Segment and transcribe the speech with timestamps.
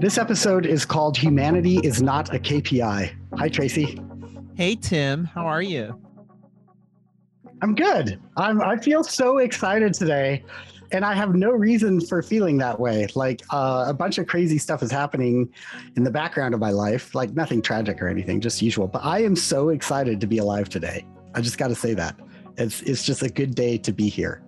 [0.00, 3.14] This episode is called Humanity is Not a KPI.
[3.36, 4.00] Hi, Tracy.
[4.54, 5.26] Hey, Tim.
[5.26, 6.00] How are you?
[7.60, 8.18] I'm good.
[8.38, 10.42] I'm, I feel so excited today,
[10.90, 13.08] and I have no reason for feeling that way.
[13.14, 15.52] Like uh, a bunch of crazy stuff is happening
[15.96, 18.88] in the background of my life, like nothing tragic or anything, just usual.
[18.88, 21.04] But I am so excited to be alive today.
[21.34, 22.18] I just got to say that
[22.58, 24.42] it's it's just a good day to be here.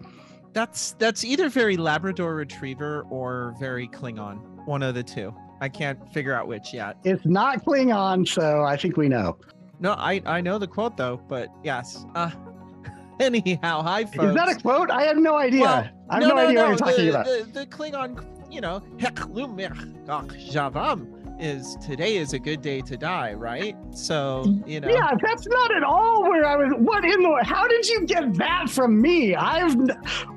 [0.53, 5.35] That's that's either very Labrador Retriever or very Klingon one of the two.
[5.61, 6.99] I can't figure out which yet.
[7.04, 9.39] It's not Klingon, so I think we know.
[9.80, 12.04] No, I I know the quote though, but yes.
[12.14, 12.30] Uh
[13.21, 14.29] anyhow, hi folks.
[14.29, 14.90] Is that a quote?
[14.90, 15.63] I have no idea.
[15.63, 17.27] Well, I have no, no, idea no, what you're talking the, about.
[17.27, 23.77] The, the Klingon, you know, Javam is today is a good day to die, right?
[23.93, 24.89] So, you know.
[24.89, 26.73] Yeah, that's not at all where I was.
[26.79, 29.35] What in the how did you get that from me?
[29.35, 29.75] I've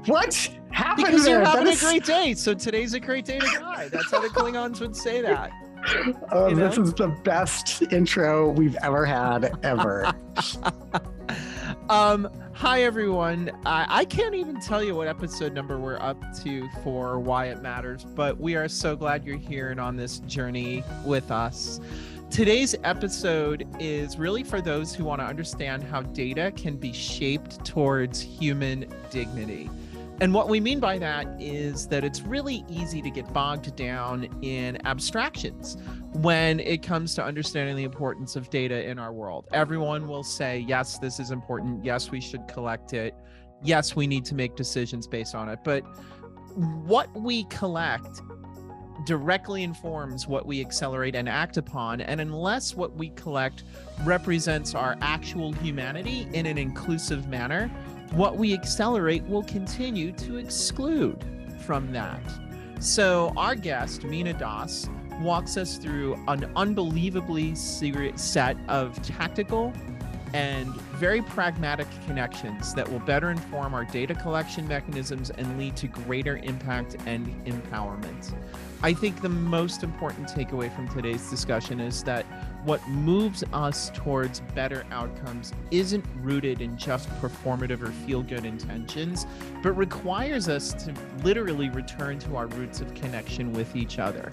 [0.06, 0.50] what?
[0.72, 1.40] happened because there?
[1.40, 2.34] you're having a great day.
[2.34, 3.90] So today's a great day to die.
[3.90, 5.52] That's how the Klingons would say that.
[6.32, 6.68] Oh, you know?
[6.68, 10.12] this is the best intro we've ever had ever.
[11.90, 13.52] um, hi everyone.
[13.66, 17.62] I, I can't even tell you what episode number we're up to for why it
[17.62, 21.80] matters, but we are so glad you're here and on this journey with us.
[22.30, 27.66] Today's episode is really for those who want to understand how data can be shaped
[27.66, 29.70] towards human dignity.
[30.22, 34.30] And what we mean by that is that it's really easy to get bogged down
[34.44, 35.78] in abstractions
[36.14, 39.48] when it comes to understanding the importance of data in our world.
[39.52, 41.84] Everyone will say, yes, this is important.
[41.84, 43.16] Yes, we should collect it.
[43.64, 45.58] Yes, we need to make decisions based on it.
[45.64, 45.82] But
[46.86, 48.22] what we collect
[49.08, 52.00] directly informs what we accelerate and act upon.
[52.02, 53.64] And unless what we collect
[54.04, 57.72] represents our actual humanity in an inclusive manner,
[58.12, 61.24] what we accelerate will continue to exclude
[61.66, 62.22] from that.
[62.80, 64.90] So, our guest, Mina Das,
[65.22, 69.72] walks us through an unbelievably serious set of tactical
[70.34, 75.88] and very pragmatic connections that will better inform our data collection mechanisms and lead to
[75.88, 78.34] greater impact and empowerment.
[78.82, 82.26] I think the most important takeaway from today's discussion is that
[82.64, 89.26] what moves us towards better outcomes isn't rooted in just performative or feel good intentions,
[89.64, 94.32] but requires us to literally return to our roots of connection with each other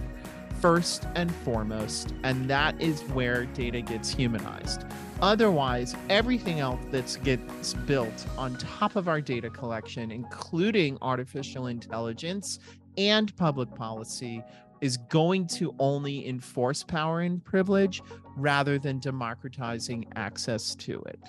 [0.60, 4.84] first and foremost, and that is where data gets humanized.
[5.20, 12.58] Otherwise, everything else that gets built on top of our data collection, including artificial intelligence
[12.96, 14.42] and public policy
[14.80, 18.02] is going to only enforce power and privilege
[18.36, 21.20] rather than democratizing access to it.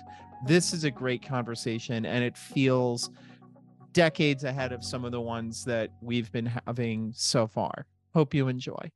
[0.46, 3.10] This is a great conversation and it feels
[3.92, 7.86] decades ahead of some of the ones that we've been having so far.
[8.14, 8.90] Hope you enjoy.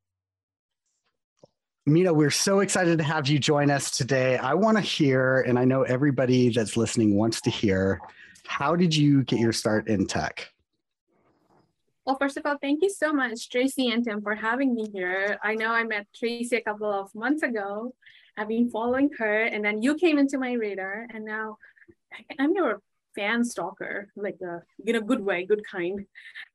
[1.86, 4.38] Mina, we're so excited to have you join us today.
[4.38, 8.00] I want to hear, and I know everybody that's listening wants to hear,
[8.46, 10.53] how did you get your start in tech?
[12.06, 15.38] Well, first of all, thank you so much, Tracy and Tim, for having me here.
[15.42, 17.94] I know I met Tracy a couple of months ago.
[18.36, 21.56] I've been following her, and then you came into my radar, and now
[22.38, 22.82] I'm your
[23.14, 26.04] fan stalker, like a in a good way, good kind.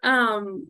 [0.04, 0.68] Um,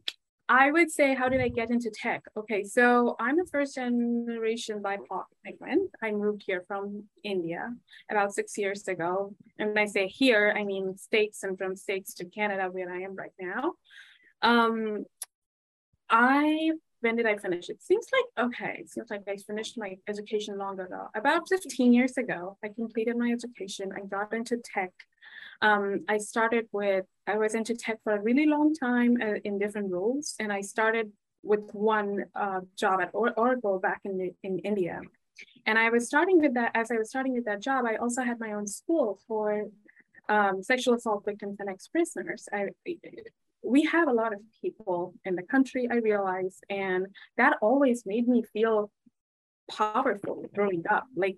[0.48, 2.24] I would say, how did I get into tech?
[2.38, 5.92] Okay, so I'm a first generation BIPOC migrant.
[6.02, 7.72] I moved here from India
[8.10, 9.36] about six years ago.
[9.60, 13.02] And when I say here, I mean states and from states to Canada, where I
[13.02, 13.74] am right now.
[14.42, 15.06] Um,
[16.10, 17.70] I when did I finish?
[17.70, 18.78] It seems like okay.
[18.80, 21.08] It seems like I finished my education long ago.
[21.16, 23.92] About 15 years ago, I completed my education.
[23.96, 24.92] I got into tech.
[25.62, 29.60] Um, I started with I was into tech for a really long time uh, in
[29.60, 31.12] different roles, and I started
[31.42, 35.02] with one uh, job at or- Oracle back in in India.
[35.66, 36.72] And I was starting with that.
[36.76, 39.68] As I was starting with that job, I also had my own school for
[40.28, 42.50] um, sexual assault victims and ex-prisoners.
[42.54, 42.68] I
[43.62, 47.08] we have a lot of people in the country, I realize, and
[47.38, 48.92] that always made me feel
[49.70, 51.06] powerful growing up.
[51.16, 51.38] Like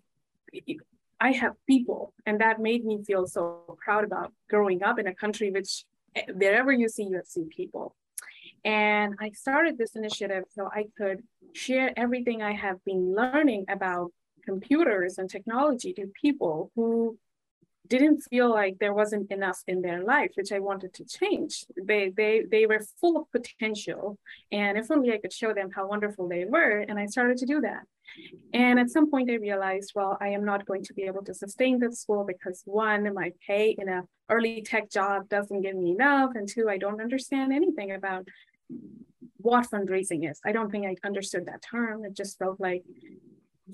[1.20, 5.16] I have people, and that made me feel so proud about growing up in a
[5.16, 5.86] country which
[6.16, 7.96] eh, wherever you see, you see people.
[8.64, 11.24] And I started this initiative so I could
[11.54, 14.12] share everything I have been learning about
[14.46, 17.18] computers and technology to people who
[17.92, 21.66] didn't feel like there wasn't enough in their life, which I wanted to change.
[21.90, 24.18] They they they were full of potential,
[24.52, 27.46] and if only I could show them how wonderful they were, and I started to
[27.54, 27.84] do that.
[28.54, 31.34] And at some point, I realized, well, I am not going to be able to
[31.34, 35.92] sustain this school because one, my pay in a early tech job doesn't give me
[35.92, 38.24] enough, and two, I don't understand anything about
[39.48, 40.40] what fundraising is.
[40.46, 42.06] I don't think I understood that term.
[42.06, 42.84] It just felt like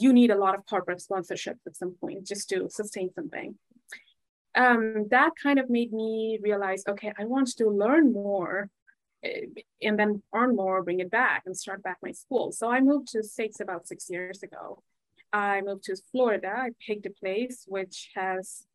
[0.03, 3.55] you need a lot of corporate sponsorship at some point just to sustain something
[4.57, 8.69] um, that kind of made me realize, okay, I want to learn more
[9.23, 9.41] eh,
[9.81, 12.51] and then earn more, bring it back and start back my school.
[12.51, 14.81] So I moved to States about six years ago.
[15.31, 16.51] I moved to Florida.
[16.57, 18.65] I picked a place which has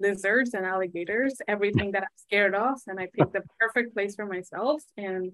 [0.00, 2.80] lizards and alligators, everything that I'm scared of.
[2.86, 4.82] And I picked the perfect place for myself.
[4.96, 5.32] And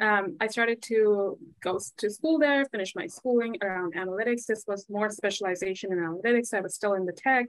[0.00, 4.46] um, I started to go to school there, finish my schooling around analytics.
[4.46, 6.54] This was more specialization in analytics.
[6.54, 7.46] I was still in the tech,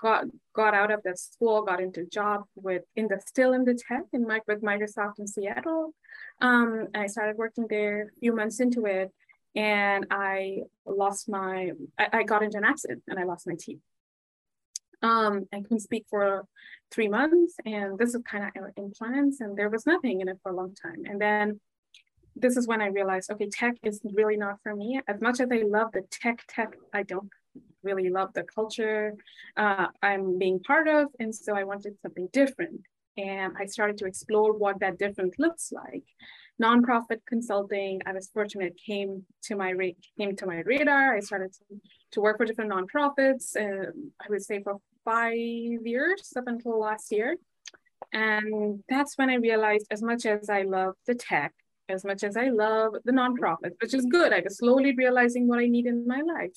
[0.00, 0.24] got
[0.54, 4.04] got out of the school, got into job with in the still in the tech
[4.12, 5.94] in with Microsoft in Seattle.
[6.40, 9.10] Um, I started working there a few months into it,
[9.54, 13.80] and I lost my I, I got into an accident and I lost my teeth.
[15.02, 16.44] Um, I couldn't speak for
[16.90, 20.52] three months, and this is kind of implants, and there was nothing in it for
[20.52, 21.04] a long time.
[21.04, 21.60] And then
[22.36, 25.00] this is when I realized, okay, tech is really not for me.
[25.08, 27.30] As much as I love the tech, tech, I don't
[27.82, 29.14] really love the culture
[29.56, 31.08] uh, I'm being part of.
[31.18, 32.82] And so I wanted something different.
[33.16, 36.04] And I started to explore what that different looks like.
[36.62, 39.72] Nonprofit consulting, I was fortunate came to my
[40.18, 41.16] came to my radar.
[41.16, 41.80] I started to,
[42.12, 43.56] to work for different nonprofits.
[43.56, 43.90] Uh,
[44.20, 47.36] I would say for five years up until last year.
[48.12, 51.52] And that's when I realized as much as I love the tech,
[51.88, 55.60] as much as I love the nonprofits, which is good, I was slowly realizing what
[55.60, 56.56] I need in my life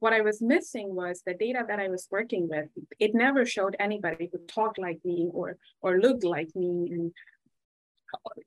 [0.00, 2.68] what I was missing was the data that I was working with.
[2.98, 6.90] It never showed anybody who talked like me or or looked like me.
[6.90, 7.12] And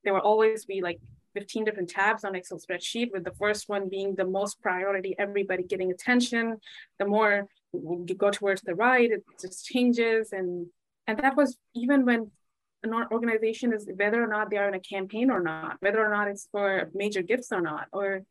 [0.03, 0.99] there will always be like
[1.35, 5.63] 15 different tabs on Excel spreadsheet, with the first one being the most priority, everybody
[5.63, 6.57] getting attention.
[6.99, 10.31] The more you go towards the right, it just changes.
[10.31, 10.67] And
[11.07, 12.31] and that was even when
[12.83, 16.09] an organization is whether or not they are in a campaign or not, whether or
[16.09, 18.23] not it's for major gifts or not, or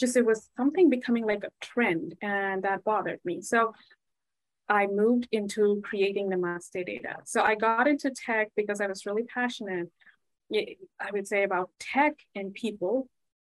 [0.00, 3.42] just it was something becoming like a trend and that bothered me.
[3.42, 3.74] So
[4.68, 7.16] I moved into creating the master data.
[7.24, 9.88] So I got into tech because I was really passionate,
[10.52, 13.08] I would say about tech and people.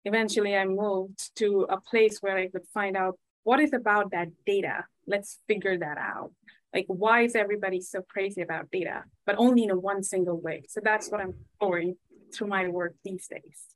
[0.03, 4.27] Eventually I moved to a place where I could find out what is about that
[4.45, 4.86] data.
[5.07, 6.31] Let's figure that out.
[6.74, 10.63] Like why is everybody so crazy about data, but only in a one single way.
[10.68, 11.95] So that's what I'm exploring
[12.33, 13.75] through my work these days.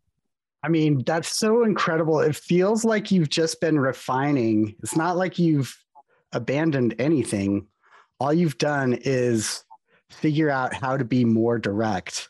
[0.61, 2.19] I mean, that's so incredible.
[2.19, 4.75] It feels like you've just been refining.
[4.83, 5.75] It's not like you've
[6.33, 7.67] abandoned anything.
[8.19, 9.63] All you've done is
[10.09, 12.29] figure out how to be more direct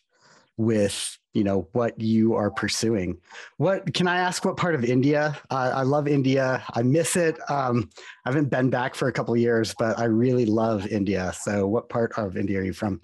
[0.57, 3.17] with you know what you are pursuing.
[3.57, 5.37] What can i ask what part of india?
[5.49, 6.63] Uh, i love india.
[6.73, 7.39] I miss it.
[7.49, 7.89] Um,
[8.25, 11.31] i haven't been back for a couple years but i really love india.
[11.33, 13.01] So what part of india are you from?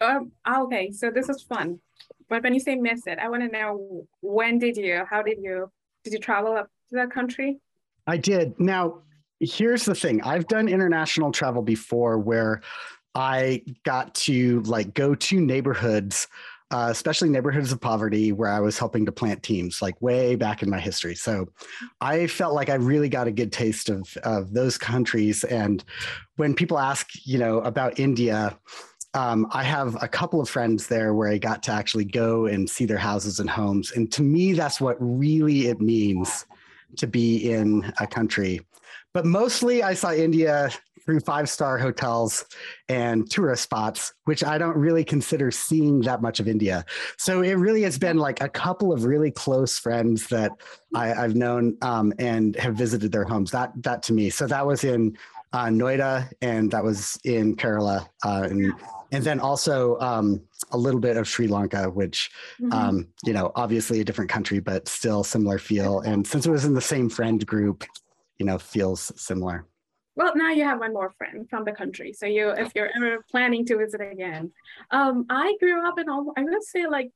[0.00, 0.92] Um, okay.
[0.92, 1.80] So this is fun
[2.28, 5.38] but when you say miss it, I want to know when did you, how did
[5.40, 5.70] you,
[6.04, 7.58] did you travel up to that country?
[8.06, 8.58] I did.
[8.58, 9.02] Now,
[9.40, 12.62] here's the thing I've done international travel before where
[13.14, 16.28] I got to like go to neighborhoods
[16.70, 20.62] uh, especially neighborhoods of poverty where I was helping to plant teams like way back
[20.62, 21.14] in my history.
[21.14, 21.48] So
[22.00, 25.44] I felt like I really got a good taste of, of those countries.
[25.44, 25.82] And
[26.36, 28.58] when people ask, you know, about India,
[29.14, 32.68] um, I have a couple of friends there where I got to actually go and
[32.68, 33.92] see their houses and homes.
[33.92, 36.46] And to me, that's what really it means
[36.96, 38.60] to be in a country.
[39.14, 40.70] But mostly I saw India
[41.04, 42.44] through five star hotels
[42.90, 46.84] and tourist spots, which I don't really consider seeing that much of India.
[47.16, 50.52] So it really has been like a couple of really close friends that
[50.94, 53.50] I, have known um, and have visited their homes.
[53.52, 54.28] That that to me.
[54.28, 55.16] So that was in
[55.54, 58.06] uh, Noida and that was in Kerala.
[58.22, 58.74] Uh, and
[59.12, 62.72] and then also um, a little bit of Sri Lanka, which mm-hmm.
[62.72, 66.00] um, you know, obviously a different country, but still similar feel.
[66.00, 67.84] And since it was in the same friend group,
[68.38, 69.66] you know, feels similar.
[70.14, 72.12] Well, now you have one more friend from the country.
[72.12, 74.50] So you, if you're ever planning to visit again,
[74.90, 76.32] um, I grew up in all.
[76.36, 77.12] I would say like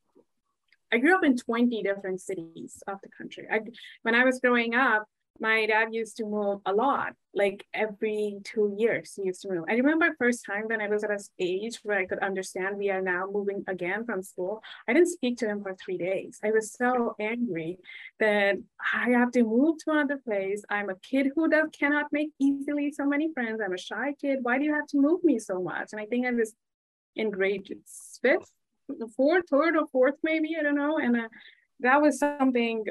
[0.92, 3.48] I grew up in 20 different cities of the country.
[3.50, 3.60] I,
[4.02, 5.06] when I was growing up,
[5.40, 9.64] my dad used to move a lot, like every two years he used to move.
[9.68, 12.90] I remember first time when I was at an age where I could understand we
[12.90, 14.62] are now moving again from school.
[14.86, 16.38] I didn't speak to him for three days.
[16.44, 17.78] I was so angry
[18.20, 18.56] that
[18.94, 20.62] I have to move to another place.
[20.70, 23.60] I'm a kid who does cannot make easily so many friends.
[23.64, 24.40] I'm a shy kid.
[24.42, 25.88] Why do you have to move me so much?
[25.92, 26.54] And I think I was
[27.16, 27.68] in grade
[28.22, 28.52] fifth,
[29.16, 30.98] fourth, third or fourth, maybe, I don't know.
[30.98, 31.28] And uh,
[31.80, 32.84] that was something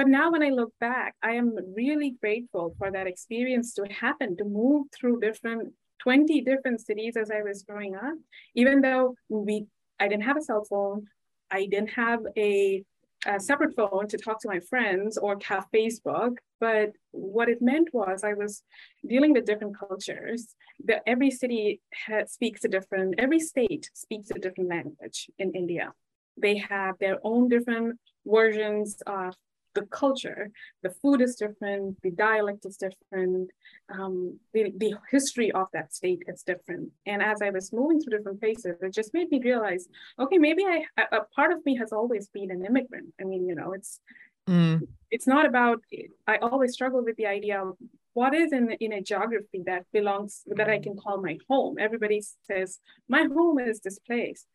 [0.00, 4.34] but now when I look back, I am really grateful for that experience to happen,
[4.38, 8.16] to move through different 20 different cities as I was growing up,
[8.54, 9.66] even though we
[10.00, 11.04] I didn't have a cell phone,
[11.50, 12.82] I didn't have a,
[13.26, 16.36] a separate phone to talk to my friends or have Facebook.
[16.60, 18.62] But what it meant was I was
[19.06, 20.54] dealing with different cultures.
[20.86, 21.82] That every city
[22.24, 25.92] speaks a different, every state speaks a different language in India.
[26.38, 29.34] They have their own different versions of
[29.74, 30.50] the culture,
[30.82, 33.50] the food is different, the dialect is different,
[33.88, 36.90] um, the, the history of that state is different.
[37.06, 40.64] And as I was moving through different places, it just made me realize, okay, maybe
[40.64, 43.12] I, a part of me has always been an immigrant.
[43.20, 44.00] I mean, you know, it's,
[44.48, 44.80] mm.
[45.10, 45.82] it's not about,
[46.26, 47.76] I always struggle with the idea of
[48.14, 51.76] what is in, in a geography that belongs, that I can call my home.
[51.78, 54.46] Everybody says, my home is this place.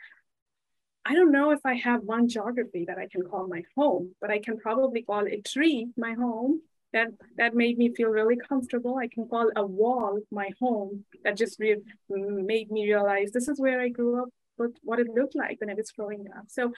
[1.05, 4.31] I don't know if I have one geography that I can call my home, but
[4.31, 6.62] I can probably call a tree my home.
[6.93, 8.97] That that made me feel really comfortable.
[8.97, 11.03] I can call a wall my home.
[11.24, 15.09] That just re- made me realize this is where I grew up, what, what it
[15.09, 16.45] looked like when I was growing up.
[16.47, 16.71] So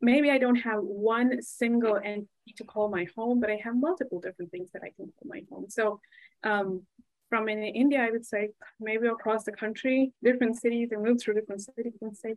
[0.00, 4.20] maybe I don't have one single entity to call my home, but I have multiple
[4.20, 5.66] different things that I can call my home.
[5.68, 6.00] So
[6.44, 6.82] um,
[7.28, 11.34] from in India, I would say maybe across the country, different cities and move through
[11.34, 12.34] different cities and say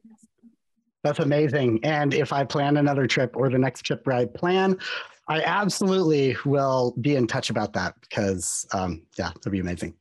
[1.08, 1.80] that's amazing.
[1.84, 4.78] And if I plan another trip or the next trip I plan,
[5.30, 9.96] I absolutely will be in touch about that because, um, yeah, that'd be amazing.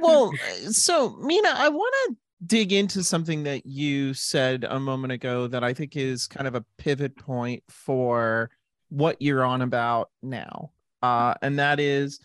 [0.00, 0.32] well,
[0.70, 5.62] so Mina, I want to dig into something that you said a moment ago that
[5.62, 8.50] I think is kind of a pivot point for
[8.88, 10.70] what you're on about now.
[11.02, 12.20] Uh, and that is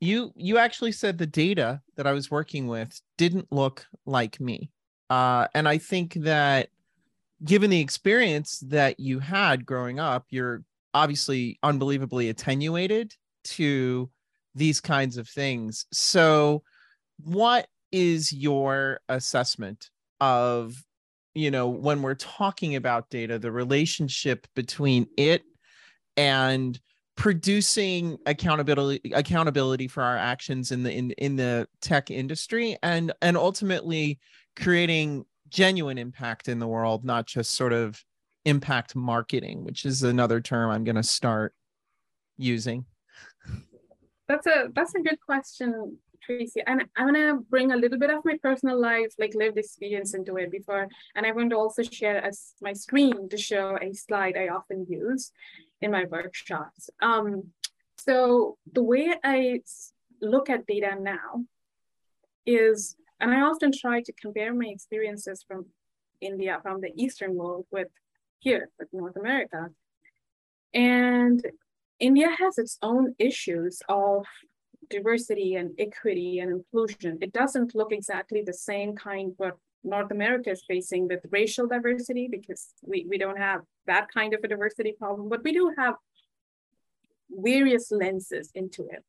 [0.00, 4.70] you you actually said the data that I was working with didn't look like me.
[5.08, 6.68] Uh, and I think that
[7.44, 10.62] given the experience that you had growing up, you're
[10.94, 13.12] obviously unbelievably attenuated
[13.44, 14.10] to
[14.54, 15.86] these kinds of things.
[15.92, 16.62] So,
[17.18, 19.90] what is your assessment
[20.20, 20.74] of,
[21.34, 25.42] you know, when we're talking about data, the relationship between it
[26.16, 26.78] and
[27.16, 33.36] producing accountability accountability for our actions in the in, in the tech industry and and
[33.36, 34.18] ultimately
[34.54, 38.02] creating genuine impact in the world, not just sort of
[38.44, 41.54] impact marketing, which is another term I'm going to start
[42.36, 42.84] using.
[44.28, 46.60] That's a that's a good question, Tracy.
[46.66, 50.36] And I'm gonna bring a little bit of my personal life, like lived experience into
[50.36, 50.88] it before.
[51.14, 54.86] And I'm going to also share as my screen to show a slide I often
[54.88, 55.30] use
[55.80, 56.90] in my workshops.
[57.00, 57.52] Um,
[57.98, 59.60] so the way I
[60.20, 61.44] look at data now
[62.44, 65.66] is and I often try to compare my experiences from
[66.20, 67.88] India, from the Eastern world with
[68.40, 69.70] here, with North America.
[70.74, 71.44] And
[71.98, 74.26] India has its own issues of
[74.90, 77.18] diversity and equity and inclusion.
[77.20, 82.28] It doesn't look exactly the same kind what North America is facing with racial diversity
[82.30, 85.94] because we, we don't have that kind of a diversity problem, but we do have
[87.30, 89.04] various lenses into it.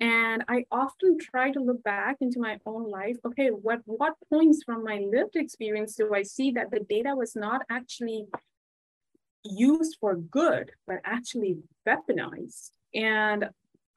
[0.00, 3.16] And I often try to look back into my own life.
[3.26, 7.34] Okay, what, what points from my lived experience do I see that the data was
[7.34, 8.26] not actually
[9.44, 12.70] used for good, but actually weaponized?
[12.94, 13.48] And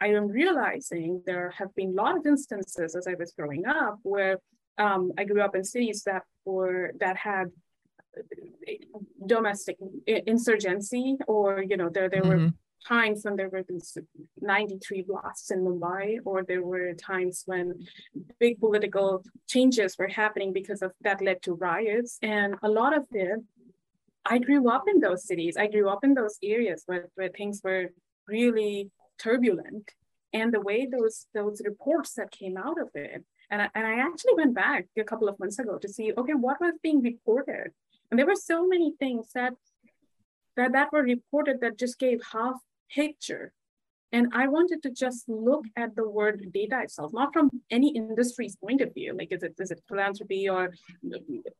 [0.01, 3.99] I am realizing there have been a lot of instances as I was growing up
[4.01, 4.37] where
[4.79, 7.51] um, I grew up in cities that were that had
[9.25, 9.77] domestic
[10.07, 12.45] insurgency or you know there there mm-hmm.
[12.45, 12.51] were
[12.87, 13.97] times when there were these
[14.39, 17.85] 93 blasts in Mumbai, or there were times when
[18.39, 22.17] big political changes were happening because of that led to riots.
[22.21, 23.39] And a lot of it,
[24.25, 25.57] I grew up in those cities.
[25.57, 27.91] I grew up in those areas where, where things were
[28.27, 29.91] really turbulent.
[30.33, 33.99] And the way those those reports that came out of it, and I, and I
[33.99, 37.71] actually went back a couple of months ago to see, okay, what was being reported?
[38.09, 39.53] And there were so many things that
[40.55, 42.55] that, that were reported that just gave half
[42.93, 43.53] picture
[44.13, 48.57] And I wanted to just look at the word data itself, not from any industry's
[48.57, 50.73] point of view, like is it is it philanthropy or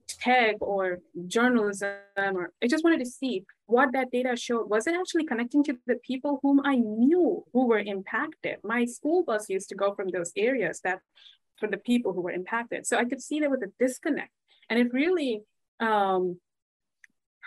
[0.07, 4.69] tech or journalism, or I just wanted to see what that data showed.
[4.69, 8.57] Was it actually connecting to the people whom I knew who were impacted?
[8.63, 11.00] My school bus used to go from those areas that
[11.59, 12.85] for the people who were impacted.
[12.85, 14.33] So I could see there was a disconnect.
[14.69, 15.43] And it really
[15.79, 16.39] um,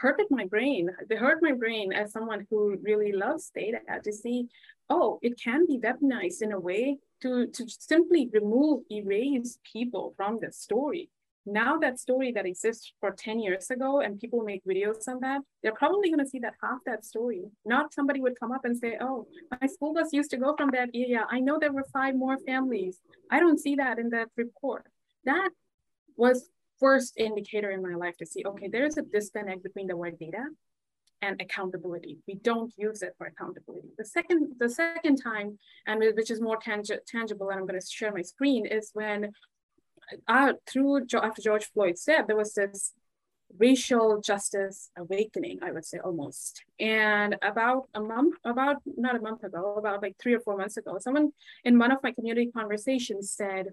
[0.04, 0.90] hurted my brain.
[1.08, 4.48] It hurt my brain as someone who really loves data to see,
[4.90, 10.40] oh, it can be weaponized in a way to, to simply remove, erase people from
[10.42, 11.08] the story.
[11.46, 15.40] Now that story that exists for 10 years ago and people make videos on that,
[15.62, 17.44] they're probably gonna see that half that story.
[17.64, 19.26] Not somebody would come up and say, oh,
[19.58, 21.26] my school bus used to go from that area.
[21.30, 23.00] I know there were five more families.
[23.30, 24.86] I don't see that in that report.
[25.24, 25.50] That
[26.16, 30.18] was first indicator in my life to see, okay, there's a disconnect between the word
[30.18, 30.44] data
[31.22, 32.18] and accountability.
[32.28, 33.88] We don't use it for accountability.
[33.96, 37.86] The second, the second time, and which is more tangi tangible, and I'm going to
[37.86, 39.32] share my screen, is when
[40.28, 42.92] uh, through after George Floyd said there was this
[43.58, 46.64] racial justice awakening, I would say almost.
[46.80, 50.76] And about a month, about not a month ago, about like three or four months
[50.76, 51.32] ago, someone
[51.64, 53.68] in one of my community conversations said,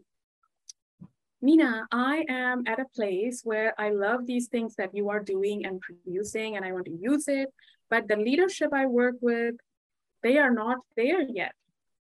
[1.44, 5.66] Mina, I am at a place where I love these things that you are doing
[5.66, 7.50] and producing, and I want to use it.
[7.90, 9.56] But the leadership I work with,
[10.22, 11.54] they are not there yet.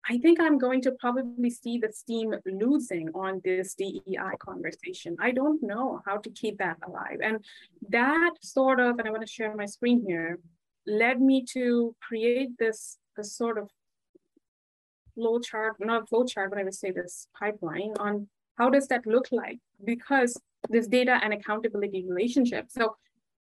[0.09, 5.17] I think I'm going to probably see the steam losing on this DEI conversation.
[5.19, 7.19] I don't know how to keep that alive.
[7.23, 7.45] And
[7.89, 10.39] that sort of, and I want to share my screen here,
[10.87, 13.71] led me to create this, this sort of
[15.15, 18.29] flow chart, not flow chart, but I would say this pipeline on
[18.61, 19.59] how does that look like?
[19.85, 20.39] Because
[20.69, 22.67] this data and accountability relationship.
[22.69, 22.97] So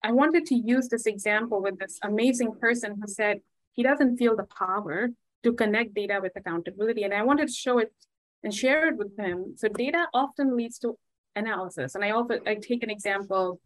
[0.02, 3.40] I wanted to use this example with this amazing person who said
[3.72, 5.10] he doesn't feel the power
[5.44, 7.02] to connect data with accountability.
[7.02, 7.92] And I wanted to show it
[8.42, 9.54] and share it with him.
[9.56, 10.96] So data often leads to
[11.36, 11.94] analysis.
[11.94, 13.60] And I also I take an example.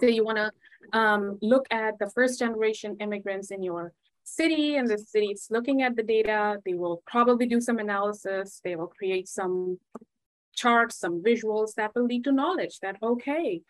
[0.00, 0.50] Say you want to
[0.98, 3.92] um, look at the first generation immigrants in your
[4.24, 6.60] city and the city's looking at the data.
[6.64, 8.60] They will probably do some analysis.
[8.64, 9.78] They will create some
[10.56, 13.62] charts, some visuals that will lead to knowledge that, okay,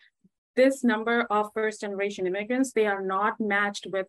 [0.55, 4.07] this number of first generation immigrants, they are not matched with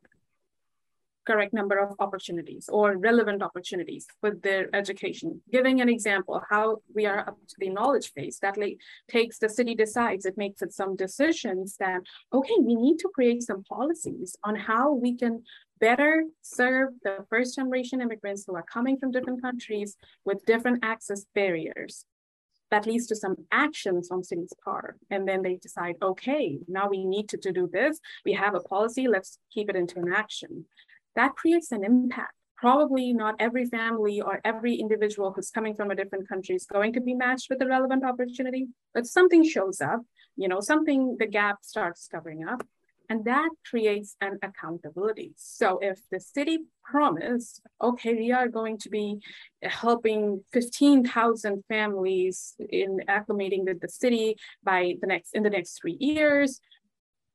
[1.28, 5.42] correct number of opportunities or relevant opportunities for their education.
[5.52, 9.50] Giving an example, how we are up to the knowledge phase that like takes the
[9.50, 12.00] city decides, it makes it some decisions that,
[12.32, 15.42] okay, we need to create some policies on how we can
[15.78, 21.26] better serve the first generation immigrants who are coming from different countries with different access
[21.35, 22.06] barriers
[22.70, 24.98] that leads to some actions on city's part.
[25.10, 27.98] And then they decide, okay, now we need to, to do this.
[28.25, 30.66] We have a policy, let's keep it into an action.
[31.16, 32.33] That creates an impact.
[32.57, 36.92] Probably not every family or every individual who's coming from a different country is going
[36.94, 40.00] to be matched with the relevant opportunity, but something shows up,
[40.37, 42.62] you know, something, the gap starts covering up.
[43.09, 45.33] And that creates an accountability.
[45.37, 49.21] So if the city promised, okay, we are going to be
[49.62, 55.97] helping 15,000 families in acclimating with the city by the next in the next three
[55.99, 56.61] years,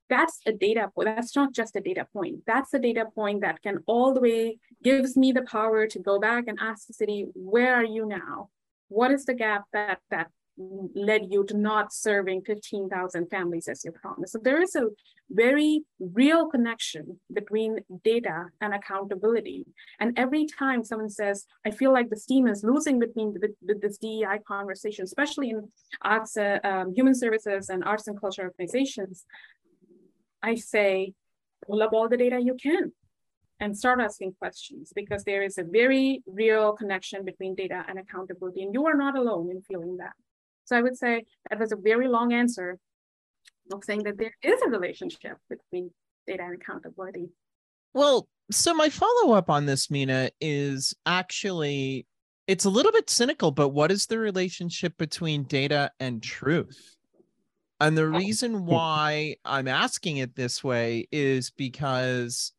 [0.09, 1.07] that's a data point.
[1.15, 2.41] That's not just a data point.
[2.45, 6.19] That's a data point that can all the way gives me the power to go
[6.19, 8.49] back and ask the city, where are you now?
[8.89, 13.91] What is the gap that that led you to not serving 15,000 families as you
[13.91, 14.33] promised.
[14.33, 14.87] So there is a
[15.29, 19.65] very real connection between data and accountability.
[19.99, 24.39] And every time someone says, I feel like the steam is losing between this DEI
[24.47, 25.69] conversation, especially in
[26.01, 29.25] arts, uh, um, human services and arts and culture organizations,
[30.41, 31.13] I say,
[31.65, 32.91] pull up all the data you can
[33.59, 38.61] and start asking questions because there is a very real connection between data and accountability.
[38.61, 40.13] And you are not alone in feeling that.
[40.65, 42.77] So I would say that was a very long answer
[43.71, 45.91] of saying that there is a relationship between
[46.27, 47.29] data and accountability.
[47.93, 52.05] Well, so my follow up on this, Mina, is actually
[52.47, 56.95] it's a little bit cynical, but what is the relationship between data and truth?
[57.79, 62.53] And the reason why I'm asking it this way is because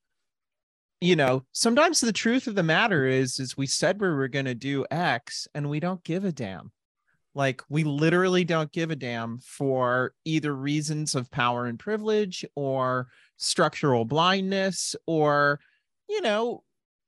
[1.00, 4.46] you know, sometimes the truth of the matter is is we said we were going
[4.46, 6.72] to do X and we don't give a damn.
[7.34, 13.08] Like we literally don't give a damn for either reasons of power and privilege or
[13.36, 15.58] structural blindness or,
[16.08, 16.62] you know,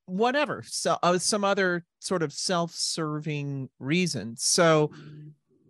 [0.07, 0.62] whatever.
[0.67, 4.37] So uh, some other sort of self-serving reason.
[4.37, 4.91] So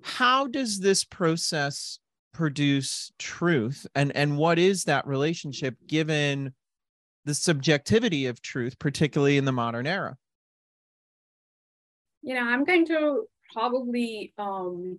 [0.02, 1.98] how does this process
[2.32, 6.52] produce truth and and what is that relationship given
[7.24, 10.18] the subjectivity of truth particularly in the modern era
[12.26, 14.98] You know, I'm going to probably um,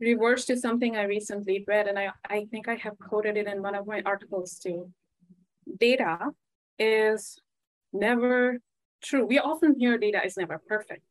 [0.00, 3.62] reverse to something I recently read, and I, I think I have quoted it in
[3.62, 4.90] one of my articles too.
[5.78, 6.30] Data
[6.78, 7.38] is
[7.92, 8.58] never
[9.02, 9.26] true.
[9.26, 11.02] We often hear data is never perfect.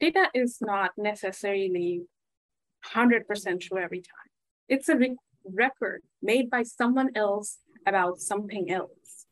[0.00, 2.02] Data is not necessarily
[2.94, 4.30] 100% true every time.
[4.68, 9.26] It's a re record made by someone else about something else.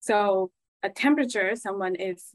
[0.00, 0.50] So
[0.82, 2.34] a temperature, someone is,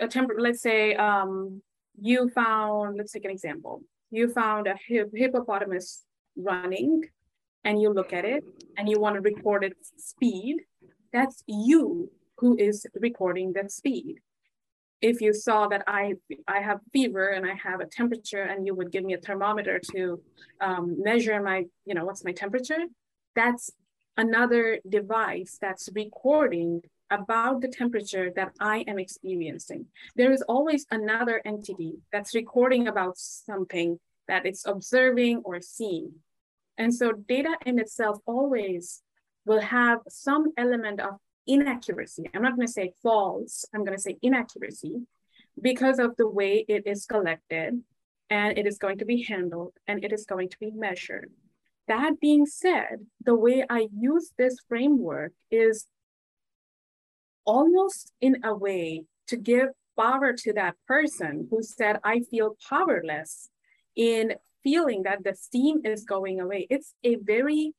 [0.00, 1.62] a temper, let's say um,
[2.00, 3.82] you found, let's take an example.
[4.10, 6.04] You found a hippopotamus
[6.36, 7.02] running
[7.64, 8.44] and you look at it
[8.76, 10.56] and you want to record its speed.
[11.12, 14.20] That's you who is recording that speed.
[15.00, 16.14] If you saw that I,
[16.46, 19.80] I have fever and I have a temperature and you would give me a thermometer
[19.92, 20.20] to
[20.60, 22.84] um, measure my, you know, what's my temperature,
[23.36, 23.70] that's
[24.16, 29.86] another device that's recording about the temperature that I am experiencing.
[30.16, 36.12] There is always another entity that's recording about something that it's observing or seeing.
[36.76, 39.02] And so data in itself always
[39.46, 41.14] will have some element of
[41.46, 42.30] inaccuracy.
[42.34, 45.06] I'm not going to say false, I'm going to say inaccuracy
[45.60, 47.82] because of the way it is collected
[48.30, 51.30] and it is going to be handled and it is going to be measured.
[51.88, 55.86] That being said, the way I use this framework is
[57.48, 63.48] almost in a way to give power to that person who said, I feel powerless
[63.96, 66.66] in feeling that the steam is going away.
[66.68, 67.72] It's a very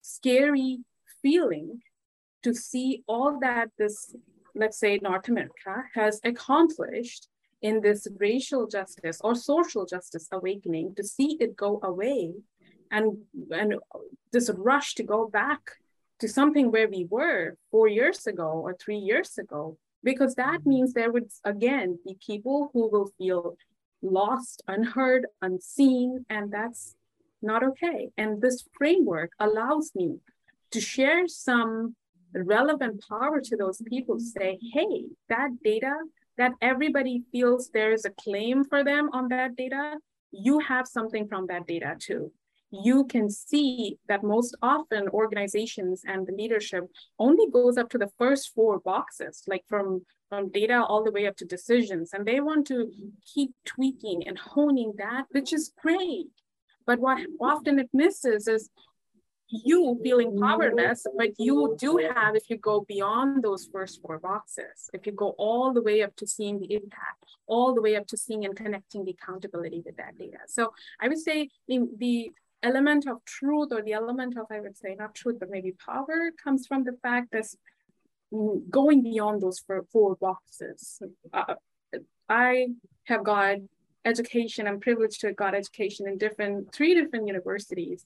[0.00, 0.78] scary
[1.22, 1.80] feeling
[2.44, 4.14] to see all that this,
[4.54, 7.26] let's say, North America has accomplished
[7.62, 12.32] in this racial justice or social justice awakening, to see it go away
[12.92, 13.18] and,
[13.50, 13.74] and
[14.32, 15.62] this rush to go back
[16.20, 20.70] to something where we were four years ago or three years ago, because that mm-hmm.
[20.70, 23.56] means there would again be people who will feel
[24.02, 26.94] lost, unheard, unseen, and that's
[27.42, 28.10] not okay.
[28.16, 30.18] And this framework allows me
[30.70, 31.96] to share some
[32.34, 35.94] relevant power to those people to say, hey, that data
[36.38, 39.96] that everybody feels there's a claim for them on that data,
[40.32, 42.30] you have something from that data too
[42.70, 46.84] you can see that most often organizations and the leadership
[47.18, 51.26] only goes up to the first four boxes, like from, from data all the way
[51.26, 52.12] up to decisions.
[52.12, 52.90] And they want to
[53.34, 56.26] keep tweaking and honing that, which is great.
[56.86, 58.70] But what often it misses is
[59.48, 64.90] you feeling powerless, but you do have, if you go beyond those first four boxes,
[64.92, 68.08] if you go all the way up to seeing the impact, all the way up
[68.08, 70.38] to seeing and connecting the accountability with that data.
[70.48, 72.32] So I would say the, the
[72.68, 76.18] element of truth or the element of, I would say, not truth, but maybe power
[76.42, 77.46] comes from the fact that
[78.70, 81.00] going beyond those four boxes.
[81.32, 81.54] Uh,
[82.28, 82.68] I
[83.04, 83.56] have got
[84.04, 88.02] education, I'm privileged to have got education in different, three different universities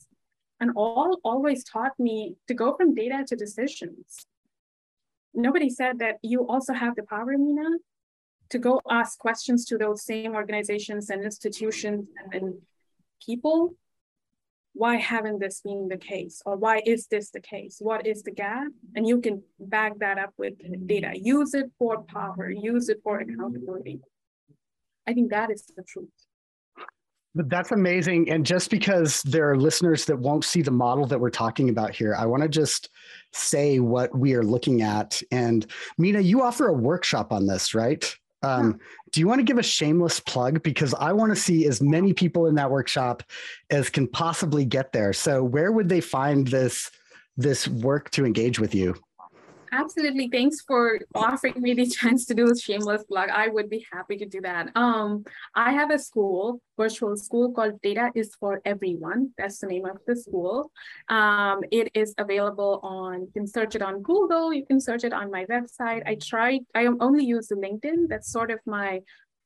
[0.61, 4.27] and all always taught me to go from data to decisions.
[5.33, 7.79] Nobody said that you also have the power, Mina,
[8.51, 12.55] to go ask questions to those same organizations and institutions and
[13.25, 13.75] people
[14.73, 16.43] why haven't this been the case?
[16.47, 17.77] Or why is this the case?
[17.81, 18.69] What is the gap?
[18.95, 20.55] And you can back that up with
[20.87, 21.13] data.
[21.15, 22.51] Use it for power.
[22.51, 24.01] Use it for accountability.
[25.07, 26.09] I think that is the truth.
[27.35, 28.29] But that's amazing.
[28.29, 31.95] And just because there are listeners that won't see the model that we're talking about
[31.95, 32.91] here, I want to just
[33.33, 35.23] say what we are looking at.
[35.31, 35.65] And
[35.97, 38.17] Mina, you offer a workshop on this, right?
[38.43, 38.79] Um,
[39.13, 40.63] do you want to give a shameless plug?
[40.63, 43.23] Because I want to see as many people in that workshop
[43.71, 45.13] as can possibly get there.
[45.13, 46.91] So where would they find this
[47.37, 48.95] this work to engage with you?
[49.73, 50.29] Absolutely.
[50.29, 53.31] Thanks for offering me the chance to do a shameless plug.
[53.31, 54.71] I would be happy to do that.
[54.75, 59.31] Um, I have a school, virtual school called Data is for Everyone.
[59.39, 60.73] That's the name of the school.
[61.09, 65.13] Um, it is available on, you can search it on Google, you can search it
[65.13, 66.03] on my website.
[66.07, 68.09] I tried, I only use the LinkedIn.
[68.09, 69.01] That's sort of my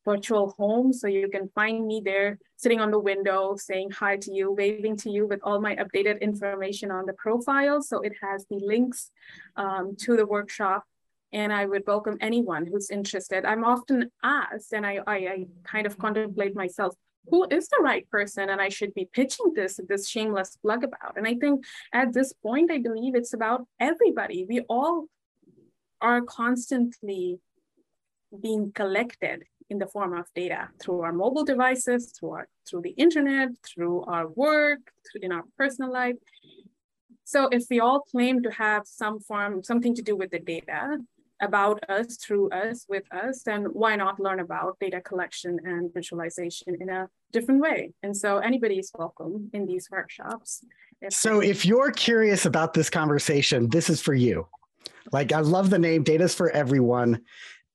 [0.05, 0.93] virtual home.
[0.93, 4.97] So you can find me there sitting on the window, saying hi to you, waving
[4.97, 7.81] to you with all my updated information on the profile.
[7.81, 9.11] So it has the links
[9.55, 10.83] um, to the workshop.
[11.33, 13.43] And I would welcome anyone who's interested.
[13.43, 16.95] I'm often asked, and I, I, I kind of contemplate myself,
[17.27, 21.17] who is the right person and I should be pitching this this shameless plug about.
[21.17, 24.45] And I think at this point, I believe it's about everybody.
[24.47, 25.07] We all
[26.01, 27.39] are constantly
[28.41, 32.91] being collected in the form of data through our mobile devices, through, our, through the
[32.91, 36.15] internet, through our work, through in our personal life.
[37.23, 40.99] So if we all claim to have some form, something to do with the data,
[41.41, 46.75] about us, through us, with us, then why not learn about data collection and visualization
[46.79, 47.91] in a different way?
[48.03, 50.63] And so anybody is welcome in these workshops.
[51.01, 54.47] If so if you're curious about this conversation, this is for you.
[55.11, 57.21] Like I love the name Data's for Everyone.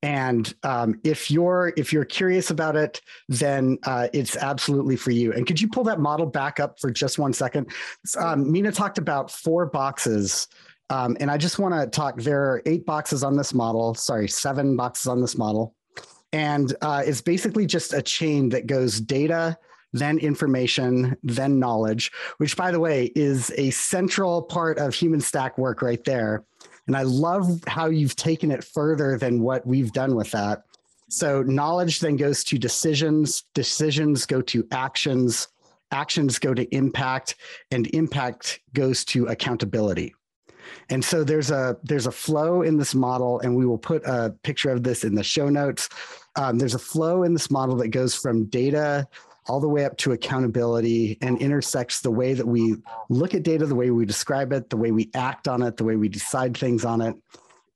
[0.02, 5.32] And um, if you're if you're curious about it, then uh, it's absolutely for you.
[5.34, 7.70] And could you pull that model back up for just one second?
[8.18, 10.48] Um, Mina talked about four boxes
[10.90, 12.20] um, and I just want to talk.
[12.20, 13.94] There are eight boxes on this model.
[13.94, 15.74] Sorry, seven boxes on this model,
[16.32, 19.56] and uh, it's basically just a chain that goes data,
[19.92, 22.10] then information, then knowledge.
[22.38, 26.44] Which, by the way, is a central part of human stack work right there.
[26.90, 30.64] And I love how you've taken it further than what we've done with that.
[31.08, 33.44] So knowledge then goes to decisions.
[33.54, 35.46] Decisions go to actions.
[35.92, 37.36] Actions go to impact,
[37.70, 40.16] and impact goes to accountability.
[40.88, 44.34] And so there's a there's a flow in this model, and we will put a
[44.42, 45.88] picture of this in the show notes.
[46.34, 49.06] Um, there's a flow in this model that goes from data
[49.50, 52.76] all the way up to accountability and intersects the way that we
[53.08, 55.82] look at data, the way we describe it, the way we act on it, the
[55.82, 57.16] way we decide things on it.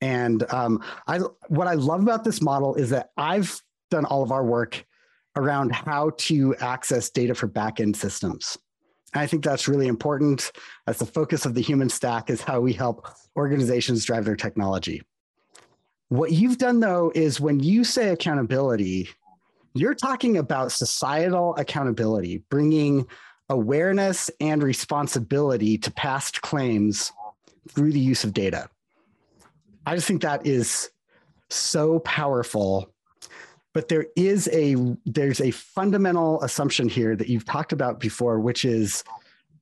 [0.00, 3.60] And um, I, what I love about this model is that I've
[3.90, 4.84] done all of our work
[5.34, 8.56] around how to access data for backend systems.
[9.12, 10.52] And I think that's really important.
[10.86, 15.02] That's the focus of the human stack is how we help organizations drive their technology.
[16.08, 19.08] What you've done though is when you say accountability,
[19.74, 23.06] you're talking about societal accountability, bringing
[23.48, 27.12] awareness and responsibility to past claims
[27.68, 28.68] through the use of data.
[29.86, 30.90] I just think that is
[31.50, 32.94] so powerful
[33.74, 38.64] but there is a there's a fundamental assumption here that you've talked about before which
[38.64, 39.04] is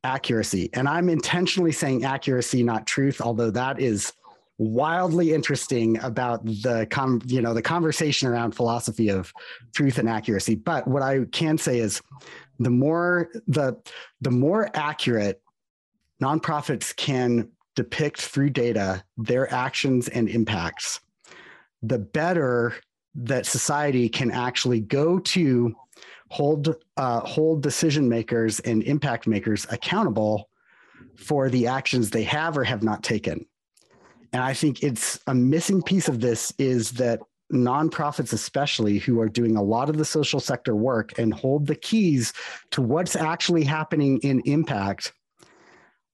[0.04, 4.12] accuracy and i'm intentionally saying accuracy not truth although that is
[4.62, 9.32] wildly interesting about the com, you know the conversation around philosophy of
[9.74, 12.00] truth and accuracy but what i can say is
[12.58, 13.76] the more the
[14.20, 15.42] the more accurate
[16.22, 21.00] nonprofits can depict through data their actions and impacts
[21.82, 22.74] the better
[23.14, 25.74] that society can actually go to
[26.30, 30.48] hold uh, hold decision makers and impact makers accountable
[31.16, 33.44] for the actions they have or have not taken.
[34.32, 37.20] And I think it's a missing piece of this is that
[37.52, 41.74] nonprofits, especially who are doing a lot of the social sector work and hold the
[41.74, 42.32] keys
[42.70, 45.12] to what's actually happening in impact,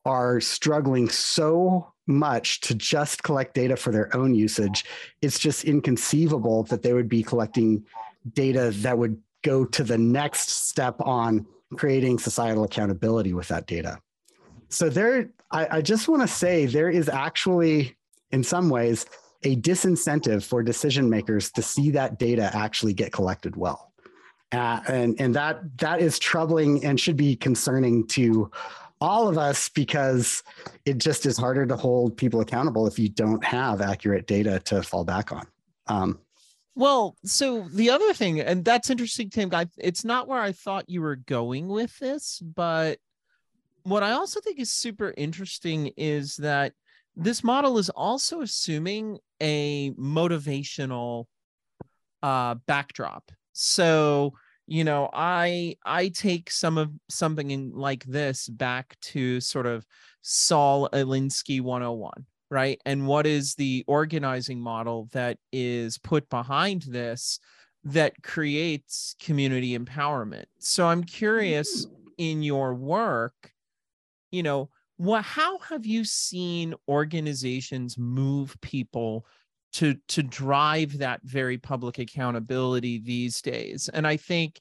[0.04, 4.84] are struggling so much to just collect data for their own usage.
[5.20, 7.84] It's just inconceivable that they would be collecting
[8.32, 14.00] data that would go to the next step on creating societal accountability with that data.
[14.70, 17.97] So there, I, I just want to say there is actually,
[18.32, 19.06] in some ways,
[19.44, 23.92] a disincentive for decision makers to see that data actually get collected well.
[24.50, 28.50] Uh, and and that that is troubling and should be concerning to
[29.00, 30.42] all of us because
[30.84, 34.82] it just is harder to hold people accountable if you don't have accurate data to
[34.82, 35.46] fall back on.
[35.86, 36.18] Um,
[36.74, 39.48] well, so the other thing, and that's interesting, Tim.
[39.48, 42.98] Guy, it's not where I thought you were going with this, but
[43.82, 46.72] what I also think is super interesting is that
[47.18, 51.26] this model is also assuming a motivational
[52.22, 53.30] uh, backdrop.
[53.52, 54.32] So
[54.70, 59.86] you know i i take some of something in like this back to sort of
[60.20, 62.80] saul alinsky 101 right?
[62.86, 67.40] And what is the organizing model that is put behind this
[67.84, 70.46] that creates community empowerment?
[70.58, 71.86] So i'm curious
[72.18, 73.52] in your work
[74.30, 79.26] you know what how have you seen organizations move people
[79.72, 83.88] to to drive that very public accountability these days?
[83.92, 84.60] And i think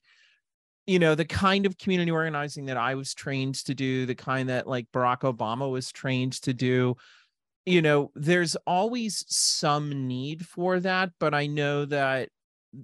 [0.85, 4.47] you know the kind of community organizing that i was trained to do the kind
[4.47, 6.95] that like barack obama was trained to do
[7.65, 12.29] you know there's always some need for that but i know that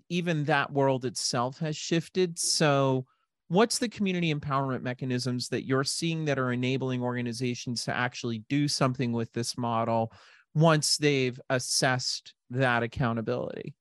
[0.10, 2.40] even that world itself has shifted.
[2.40, 3.06] So
[3.54, 8.68] what's the community empowerment mechanisms that you're seeing that are enabling organizations to actually do
[8.68, 10.12] something with this model
[10.56, 13.76] once they've assessed that accountability?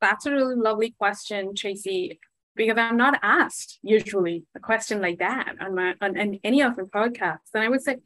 [0.00, 2.18] That's a really lovely question, Tracy,
[2.56, 6.76] because I'm not asked usually a question like that on my on, on any of
[6.76, 7.52] the podcasts.
[7.54, 7.96] And I would say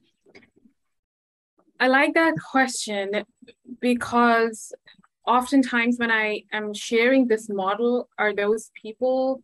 [1.78, 3.24] I like that question
[3.80, 4.72] because
[5.26, 9.42] oftentimes when I am sharing this model are those people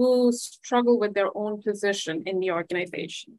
[0.00, 3.38] who struggle with their own position in the organization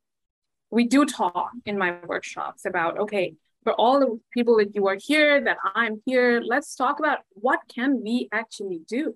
[0.69, 3.27] we do talk in my workshops about okay
[3.63, 7.59] for all the people that you are here, that I'm here, let's talk about what
[7.73, 9.13] can we actually do.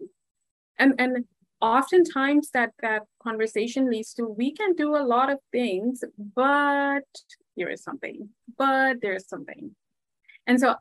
[0.78, 1.26] And and
[1.62, 6.04] oftentimes that that conversation leads to we can do a lot of things,
[6.36, 7.08] but
[7.56, 9.76] here is something, but there's something.
[10.48, 10.76] And so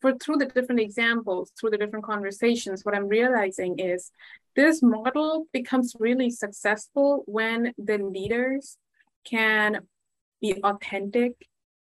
[0.00, 4.10] for through the different examples, through the different conversations, what I'm realizing is
[4.56, 8.78] this model becomes really successful when the leaders
[9.24, 9.80] can
[10.40, 11.32] be authentic.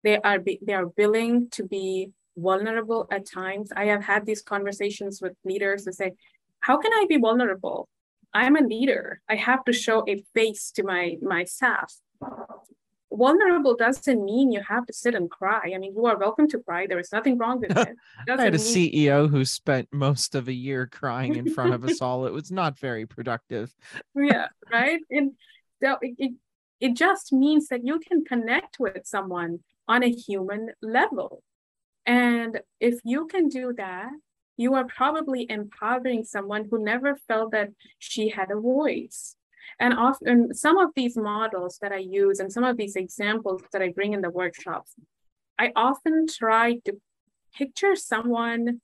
[0.04, 3.72] They are be, they are willing to be vulnerable at times.
[3.76, 6.14] I have had these conversations with leaders to say,
[6.62, 7.88] how can I be vulnerable?
[8.34, 9.22] I'm a leader.
[9.28, 11.96] I have to show a face to my my staff
[13.12, 15.72] vulnerable doesn't mean you have to sit and cry.
[15.74, 16.88] I mean, you are welcome to cry.
[16.88, 17.96] There is nothing wrong with it.
[18.28, 18.60] I had a mean...
[18.60, 22.26] CEO who spent most of a year crying in front of us all.
[22.26, 23.74] It was not very productive.
[24.16, 25.02] yeah, right.
[25.10, 25.32] And
[25.82, 26.32] so it, it,
[26.80, 31.44] it just means that you can connect with someone on a human level.
[32.06, 34.10] And if you can do that,
[34.58, 39.36] you are probably empowering someone who never felt that she had a voice
[39.80, 43.82] and often some of these models that I use and some of these examples that
[43.82, 44.94] I bring in the workshops,
[45.58, 47.00] I often try to
[47.54, 48.82] picture someone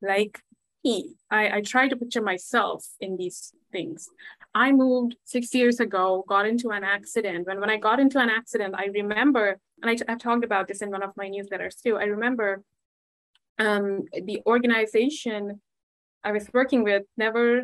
[0.00, 0.40] like
[0.84, 1.14] me.
[1.30, 4.08] I, I try to picture myself in these things.
[4.54, 7.46] I moved six years ago, got into an accident.
[7.46, 10.82] When, when I got into an accident, I remember, and I, I've talked about this
[10.82, 11.96] in one of my newsletters too.
[11.96, 12.62] I remember
[13.58, 15.60] um, the organization
[16.24, 17.62] I was working with never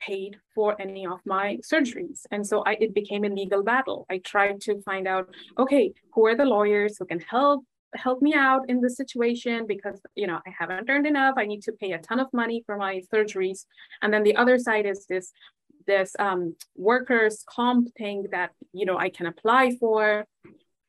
[0.00, 2.22] paid for any of my surgeries.
[2.30, 4.06] And so I, it became a legal battle.
[4.10, 5.28] I tried to find out,
[5.58, 9.98] okay, who are the lawyers who can help help me out in this situation because
[10.14, 11.34] you know I haven't earned enough.
[11.36, 13.64] I need to pay a ton of money for my surgeries.
[14.02, 15.32] And then the other side is this
[15.86, 20.26] this um, workers comp thing that you know I can apply for.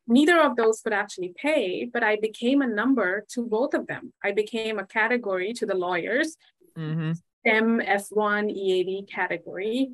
[0.10, 4.14] Neither of those could actually pay, but I became a number to both of them.
[4.24, 6.38] I became a category to the lawyers
[6.78, 7.12] mm-hmm.
[7.48, 9.92] STEM F1 EAD category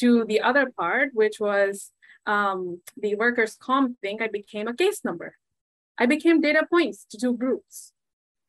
[0.00, 1.92] to the other part, which was
[2.26, 5.36] um, the workers' comp thing, I became a case number.
[5.96, 7.92] I became data points to two groups.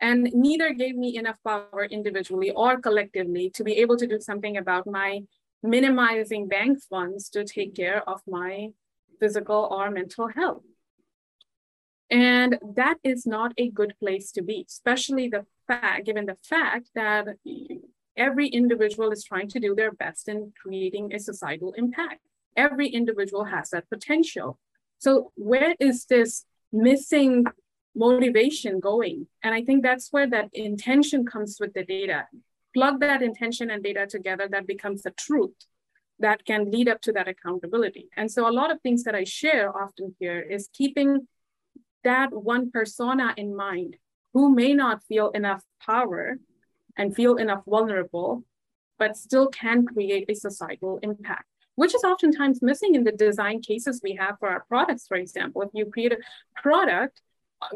[0.01, 4.57] And neither gave me enough power individually or collectively to be able to do something
[4.57, 5.21] about my
[5.61, 8.69] minimizing bank funds to take care of my
[9.19, 10.63] physical or mental health.
[12.09, 16.89] And that is not a good place to be, especially the fact, given the fact
[16.95, 17.27] that
[18.19, 22.21] every individual is trying to do their best in creating a societal impact.
[22.55, 24.59] Every individual has that potential.
[24.99, 27.45] So where is this missing
[27.95, 29.27] motivation going?
[29.43, 32.27] And I think that's where that intention comes with the data.
[32.75, 35.55] Plug that intention and data together, that becomes the truth
[36.19, 38.09] that can lead up to that accountability.
[38.17, 41.27] And so a lot of things that I share often here is keeping
[42.03, 43.95] that one persona in mind
[44.33, 46.37] who may not feel enough power
[46.99, 48.43] and feel enough vulnerable,
[48.99, 54.01] but still can create a societal impact, which is oftentimes missing in the design cases
[54.03, 55.61] we have for our products, for example.
[55.61, 56.17] If you create a
[56.61, 57.21] product,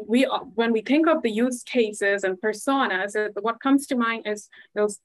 [0.06, 0.22] we
[0.54, 5.00] when we think of the use cases and personas, what comes to mind is those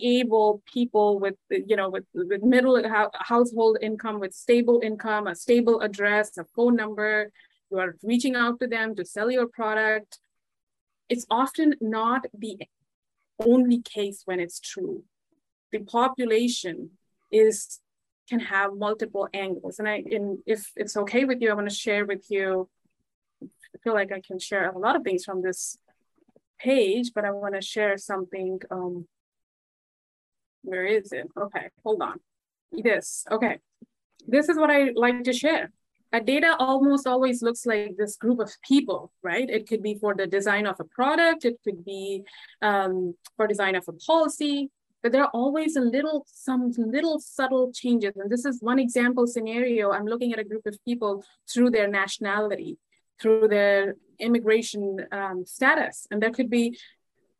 [0.00, 2.82] able people with you know with, with middle
[3.14, 7.30] household income with stable income a stable address a phone number
[7.70, 10.18] you are reaching out to them to sell your product
[11.10, 12.58] it's often not the
[13.38, 15.04] only case when it's true.
[15.72, 16.90] The population
[17.30, 17.80] is
[18.28, 19.78] can have multiple angles.
[19.78, 22.68] And I and if it's okay with you, I want to share with you.
[23.42, 25.76] I feel like I can share a lot of things from this
[26.58, 28.60] page, but I want to share something.
[28.70, 29.06] Um,
[30.62, 31.26] where is it?
[31.36, 32.20] Okay, hold on.
[32.70, 33.58] This, okay.
[34.26, 35.72] This is what I like to share
[36.12, 39.48] a data almost always looks like this group of people, right?
[39.48, 42.22] It could be for the design of a product, it could be
[42.60, 44.70] um, for design of a policy,
[45.02, 48.12] but there are always a little, some little subtle changes.
[48.16, 49.90] And this is one example scenario.
[49.90, 52.78] I'm looking at a group of people through their nationality,
[53.20, 56.06] through their immigration um, status.
[56.10, 56.78] And there could be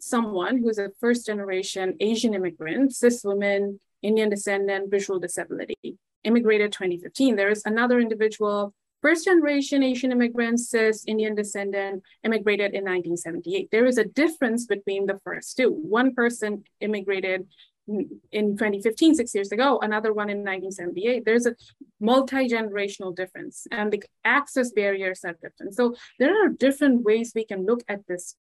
[0.00, 7.36] someone who's a first generation Asian immigrant, cis woman, Indian descendant, visual disability immigrated 2015.
[7.36, 13.68] There is another individual, first generation Asian immigrant, cis Indian descendant, immigrated in 1978.
[13.70, 15.70] There is a difference between the first two.
[15.70, 17.46] One person immigrated
[17.88, 21.24] in 2015, six years ago, another one in 1978.
[21.24, 21.56] There's a
[22.00, 25.74] multi-generational difference and the access barriers are different.
[25.74, 28.36] So there are different ways we can look at this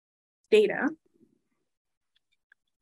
[0.51, 0.89] data.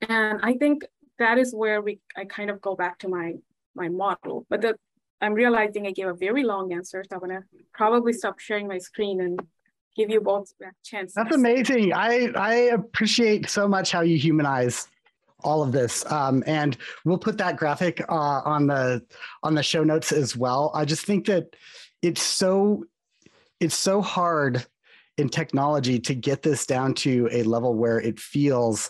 [0.02, 0.84] And I think
[1.18, 3.34] that is where we I kind of go back to my
[3.76, 4.46] my model.
[4.50, 4.78] But the
[5.22, 8.78] I'm realizing I gave a very long answer, so I'm gonna probably stop sharing my
[8.78, 9.40] screen and
[9.96, 11.14] give you both a chance.
[11.14, 11.94] That's amazing.
[11.94, 14.88] I I appreciate so much how you humanize
[15.42, 19.06] all of this, um, and we'll put that graphic uh, on the
[19.44, 20.72] on the show notes as well.
[20.74, 21.56] I just think that
[22.02, 22.86] it's so
[23.60, 24.66] it's so hard
[25.18, 28.90] in technology to get this down to a level where it feels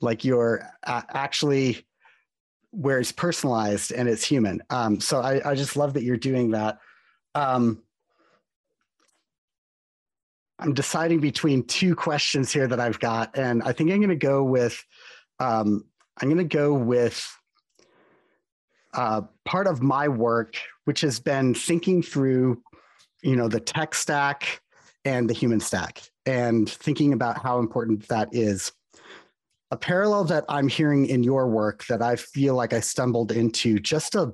[0.00, 1.85] like you're actually
[2.76, 4.62] where it's personalized and it's human.
[4.68, 6.78] Um, so I, I just love that you're doing that.
[7.34, 7.82] Um,
[10.58, 14.16] I'm deciding between two questions here that I've got, and I think I'm going to
[14.16, 14.82] go with
[15.38, 15.84] um,
[16.18, 17.26] I'm going to go with
[18.94, 22.62] uh, part of my work, which has been thinking through,
[23.22, 24.62] you know, the tech stack
[25.04, 28.72] and the human stack, and thinking about how important that is.
[29.76, 33.78] A parallel that I'm hearing in your work that I feel like I stumbled into
[33.78, 34.32] just a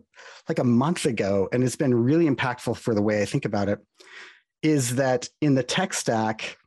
[0.49, 3.69] like a month ago, and it's been really impactful for the way I think about
[3.69, 3.81] it,
[4.63, 6.59] is that in the tech stack,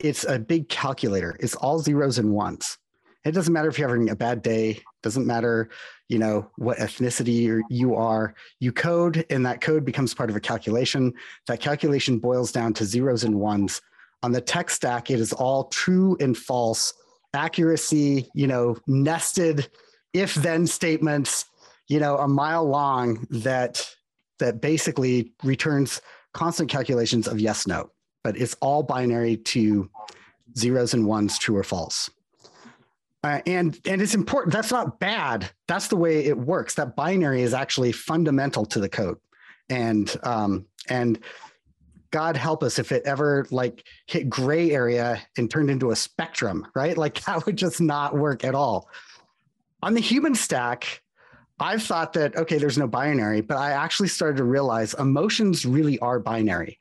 [0.00, 1.36] it's a big calculator.
[1.38, 2.76] It's all zeros and ones.
[3.24, 4.82] It doesn't matter if you're having a bad day.
[5.04, 5.70] Doesn't matter,
[6.08, 8.34] you know, what ethnicity you are.
[8.58, 11.12] You code, and that code becomes part of a calculation.
[11.46, 13.80] That calculation boils down to zeros and ones.
[14.24, 16.94] On the tech stack, it is all true and false,
[17.34, 19.68] accuracy, you know, nested
[20.12, 21.46] if-then statements,
[21.88, 23.88] you know, a mile long that
[24.38, 26.00] that basically returns
[26.32, 27.90] constant calculations of yes, no,
[28.24, 29.88] but it's all binary to
[30.56, 32.10] zeros and ones, true or false.
[33.24, 34.52] Uh, and and it's important.
[34.52, 35.48] That's not bad.
[35.68, 36.74] That's the way it works.
[36.74, 39.18] That binary is actually fundamental to the code,
[39.68, 41.20] and um, and
[42.12, 46.66] God help us if it ever like hit gray area and turned into a spectrum,
[46.74, 46.96] right?
[46.96, 48.88] Like that would just not work at all.
[49.82, 51.02] On the human stack,
[51.58, 55.98] I've thought that, okay, there's no binary, but I actually started to realize emotions really
[55.98, 56.78] are binary.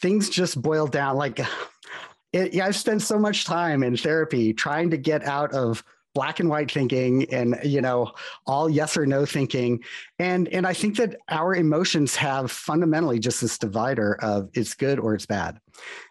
[0.00, 1.38] Things just boil down like
[2.32, 6.40] it, yeah, I've spent so much time in therapy trying to get out of black
[6.40, 8.12] and white thinking and you know
[8.46, 9.82] all yes or no thinking.
[10.18, 14.98] And and i think that our emotions have fundamentally just this divider of it's good
[14.98, 15.58] or it's bad.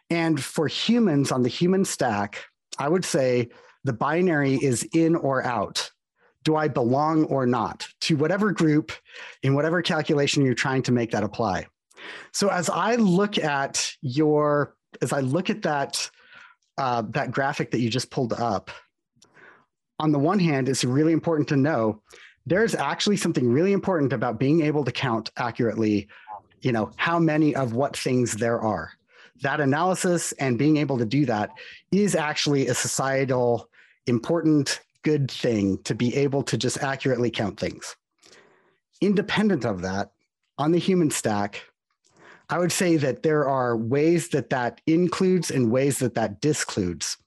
[0.10, 2.44] And for humans on the human stack
[2.78, 3.50] i would say
[3.84, 5.92] the binary is in or out.
[6.44, 8.92] Do I belong or not to whatever group
[9.44, 11.68] in whatever calculation you're trying to make that apply?
[12.34, 16.10] So as I look at your, as I look at that,
[16.78, 18.72] uh, that graphic that you just pulled up,
[20.00, 22.02] on the one hand, it's really important to know
[22.46, 26.08] there's actually something really important about being able to count accurately,
[26.62, 28.92] you know, how many of what things there are.
[29.42, 31.52] That analysis and being able to do that
[31.92, 33.70] is actually a societal
[34.08, 37.96] important good thing to be able to just accurately count things.
[39.02, 40.12] Independent of that,
[40.58, 41.62] on the human stack,
[42.50, 47.18] I would say that there are ways that that includes and ways that that discludes.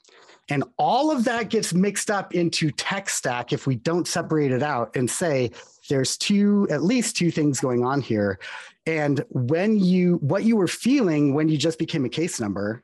[0.48, 4.62] And all of that gets mixed up into tech stack if we don't separate it
[4.62, 5.50] out and say
[5.88, 8.38] there's two, at least two things going on here.
[8.86, 12.82] And when you, what you were feeling when you just became a case number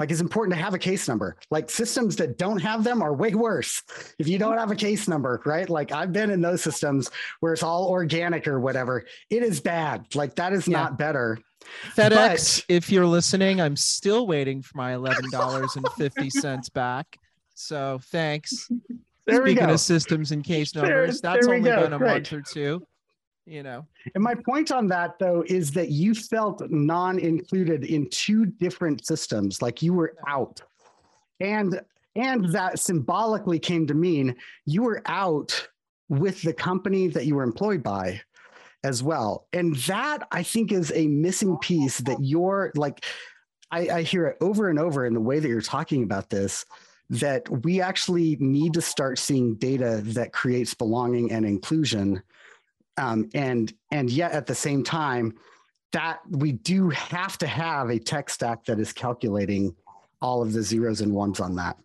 [0.00, 1.36] like it's important to have a case number.
[1.50, 3.82] Like systems that don't have them are way worse
[4.18, 5.68] if you don't have a case number, right?
[5.68, 9.04] Like I've been in those systems where it's all organic or whatever.
[9.28, 10.06] It is bad.
[10.14, 10.78] Like that is yeah.
[10.78, 11.38] not better.
[11.94, 17.18] FedEx, but, if you're listening, I'm still waiting for my $11.50 back.
[17.54, 18.68] So thanks.
[19.26, 22.14] There Speaking of systems and case numbers, there, that's there only been a right.
[22.14, 22.84] month or two
[23.50, 23.84] you know.
[24.14, 29.60] And my point on that though is that you felt non-included in two different systems,
[29.60, 30.62] like you were out.
[31.40, 31.80] And
[32.16, 34.36] and that symbolically came to mean
[34.66, 35.68] you were out
[36.08, 38.20] with the company that you were employed by
[38.82, 39.46] as well.
[39.52, 43.04] And that I think is a missing piece that you're like
[43.70, 46.64] I, I hear it over and over in the way that you're talking about this
[47.10, 52.22] that we actually need to start seeing data that creates belonging and inclusion
[52.96, 55.34] um, and and yet at the same time
[55.92, 59.74] that we do have to have a tech stack that is calculating
[60.22, 61.76] all of the zeros and ones on that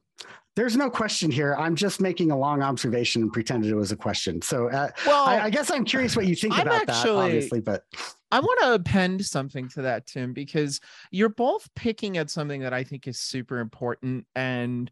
[0.55, 1.55] there's no question here.
[1.57, 4.41] I'm just making a long observation and pretended it was a question.
[4.41, 7.25] So, uh, well, I, I, guess I'm curious what you think I'm about actually, that,
[7.25, 7.59] obviously.
[7.59, 7.83] But
[8.31, 10.79] I want to append something to that, Tim, because
[11.11, 14.25] you're both picking at something that I think is super important.
[14.35, 14.89] And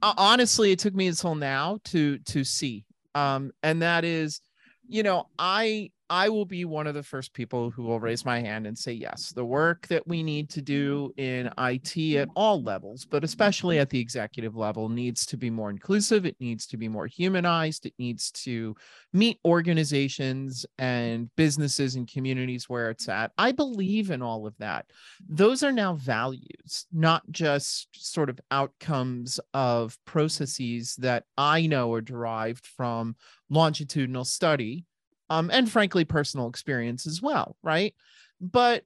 [0.00, 4.40] uh, honestly, it took me until now to to see, um, and that is
[4.88, 8.40] you know, I I will be one of the first people who will raise my
[8.40, 12.62] hand and say, yes, the work that we need to do in IT at all
[12.62, 16.26] levels, but especially at the executive level, needs to be more inclusive.
[16.26, 17.86] It needs to be more humanized.
[17.86, 18.76] It needs to
[19.12, 23.32] meet organizations and businesses and communities where it's at.
[23.38, 24.86] I believe in all of that.
[25.26, 32.02] Those are now values, not just sort of outcomes of processes that I know are
[32.02, 33.16] derived from
[33.48, 34.84] longitudinal study
[35.30, 37.94] um, and frankly, personal experience as well, right?
[38.40, 38.84] But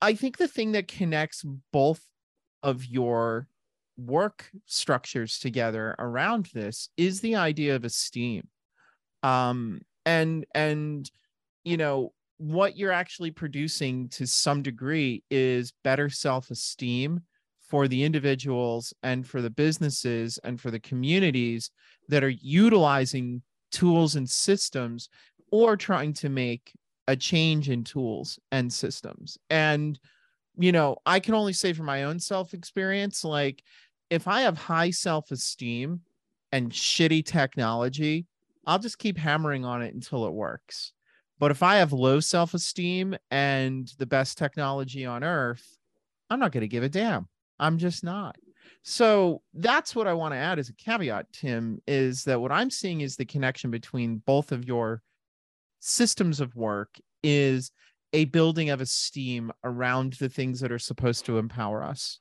[0.00, 2.02] I think the thing that connects both
[2.62, 3.48] of your
[3.96, 8.48] work structures together around this is the idea of esteem.
[9.22, 11.10] Um, and and
[11.64, 17.20] you know what you're actually producing to some degree is better self-esteem
[17.68, 21.70] for the individuals and for the businesses and for the communities
[22.08, 25.08] that are utilizing tools and systems
[25.54, 26.72] or trying to make
[27.06, 29.38] a change in tools and systems.
[29.50, 29.96] And,
[30.56, 33.62] you know, I can only say from my own self experience, like
[34.10, 36.00] if I have high self esteem
[36.50, 38.26] and shitty technology,
[38.66, 40.92] I'll just keep hammering on it until it works.
[41.38, 45.78] But if I have low self esteem and the best technology on earth,
[46.30, 47.28] I'm not going to give a damn.
[47.60, 48.34] I'm just not.
[48.82, 52.70] So that's what I want to add as a caveat, Tim, is that what I'm
[52.70, 55.00] seeing is the connection between both of your
[55.86, 57.70] systems of work is
[58.14, 62.20] a building of esteem around the things that are supposed to empower us.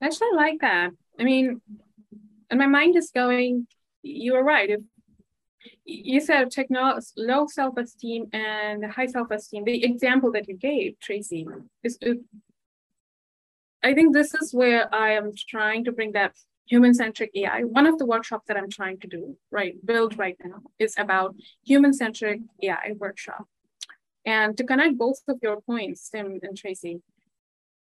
[0.00, 0.90] Actually, I like that.
[1.18, 1.60] I mean,
[2.48, 3.66] and my mind is going,
[4.02, 4.70] you are right.
[4.70, 4.80] If
[5.84, 6.54] you said
[7.16, 11.46] low self-esteem and high self-esteem, the example that you gave, Tracy,
[11.82, 11.98] is,
[13.82, 16.36] I think this is where I am trying to bring that
[16.66, 17.60] human-centric AI.
[17.62, 21.34] One of the workshops that I'm trying to do, right, build right now is about
[21.64, 23.46] human-centric AI workshop.
[24.24, 27.00] And to connect both of your points, Tim and Tracy,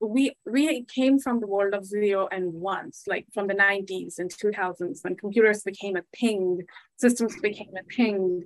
[0.00, 4.30] we we came from the world of zero and ones, like from the 90s and
[4.30, 6.60] 2000s when computers became a thing,
[6.96, 8.44] systems became a thing.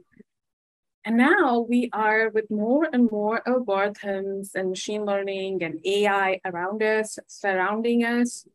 [1.04, 6.82] And now we are with more and more algorithms and machine learning and AI around
[6.82, 8.46] us, surrounding us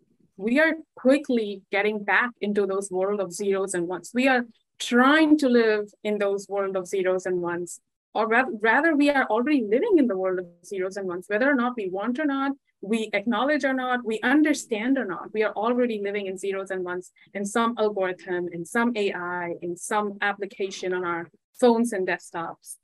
[0.44, 4.12] we are quickly getting back into those world of zeros and ones.
[4.14, 4.46] We are
[4.78, 7.80] trying to live in those world of zeros and ones,
[8.14, 11.50] or rather, rather we are already living in the world of zeros and ones, whether
[11.50, 15.44] or not we want or not, we acknowledge or not, we understand or not, we
[15.44, 20.18] are already living in zeros and ones in some algorithm, in some AI, in some
[20.22, 21.30] application on our
[21.60, 22.76] phones and desktops.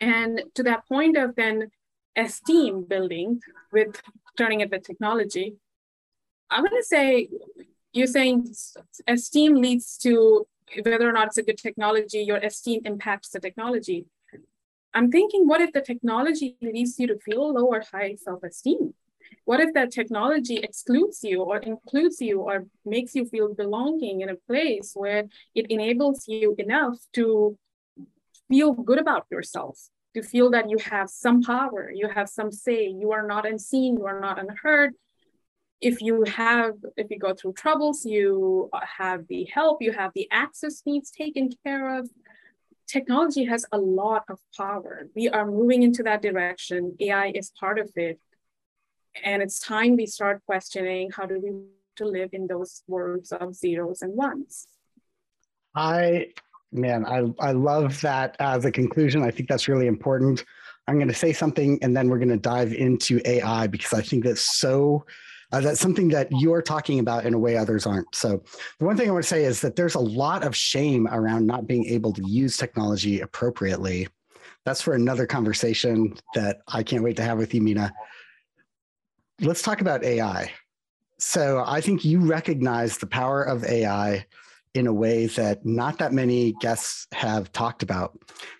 [0.00, 1.70] And to that point of then
[2.16, 3.40] esteem building
[3.72, 4.02] with
[4.36, 5.54] turning it with technology,
[6.50, 7.28] I'm going to say
[7.92, 8.52] you're saying
[9.06, 10.46] esteem leads to
[10.84, 14.06] whether or not it's a good technology, your esteem impacts the technology.
[14.94, 18.94] I'm thinking, what if the technology leads you to feel low or high self esteem?
[19.44, 24.28] What if that technology excludes you or includes you or makes you feel belonging in
[24.28, 25.24] a place where
[25.54, 27.56] it enables you enough to
[28.48, 29.78] feel good about yourself,
[30.14, 33.96] to feel that you have some power, you have some say, you are not unseen,
[33.96, 34.94] you are not unheard,
[35.80, 38.68] if you have if you go through troubles you
[38.98, 42.08] have the help you have the access needs taken care of.
[42.86, 45.06] Technology has a lot of power.
[45.14, 46.96] We are moving into that direction.
[46.98, 48.18] Ai is part of it.
[49.24, 51.52] And it's time we start questioning how do we
[51.96, 54.66] to live in those worlds of zeros and ones.
[55.74, 56.32] I
[56.72, 59.22] man i i love that as a conclusion.
[59.22, 60.44] I think that's really important.
[60.88, 64.02] I'm going to say something and then we're going to dive into ai because i
[64.02, 65.04] think that's so
[65.52, 68.14] uh, that's something that you're talking about in a way others aren't.
[68.14, 68.42] So,
[68.78, 71.46] the one thing I want to say is that there's a lot of shame around
[71.46, 74.08] not being able to use technology appropriately.
[74.64, 77.92] That's for another conversation that I can't wait to have with you, Mina.
[79.40, 80.52] Let's talk about AI.
[81.18, 84.26] So, I think you recognize the power of AI
[84.74, 88.18] in a way that not that many guests have talked about.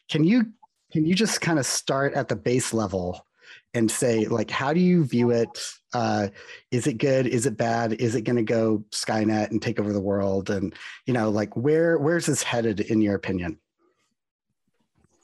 [0.08, 0.46] Can you
[0.90, 3.24] can you just kind of start at the base level
[3.74, 5.48] and say like how do you view it?
[5.92, 6.28] Uh,
[6.70, 7.26] is it good?
[7.26, 7.94] Is it bad?
[7.94, 10.50] Is it going to go skynet and take over the world?
[10.50, 10.74] And
[11.06, 13.58] you know like where where's this headed in your opinion?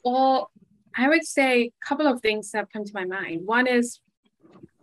[0.05, 0.51] Well
[0.99, 3.47] i would say a couple of things have come to my mind.
[3.47, 4.01] One is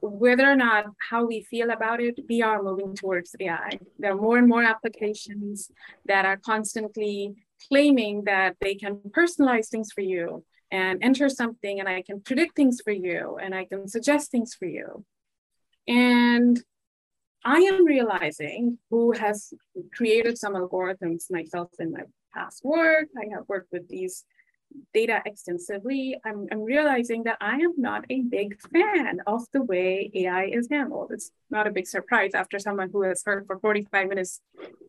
[0.04, 4.18] whether or not how we feel about it we are moving towards ai there are
[4.18, 5.72] more and more applications
[6.06, 7.34] that are constantly
[7.70, 10.44] claiming that they can personalize things for you
[10.74, 14.56] and enter something and I can predict things for you and I can suggest things
[14.56, 15.06] for you.
[15.88, 16.62] And
[17.46, 19.54] I am realizing who has
[19.94, 23.10] created some algorithms myself in my past work.
[23.16, 24.26] I have worked with these
[24.92, 30.10] data extensively, I'm, I'm realizing that I am not a big fan of the way
[30.16, 31.12] AI is handled.
[31.12, 34.42] It's not a big surprise after someone who has heard for 45 minutes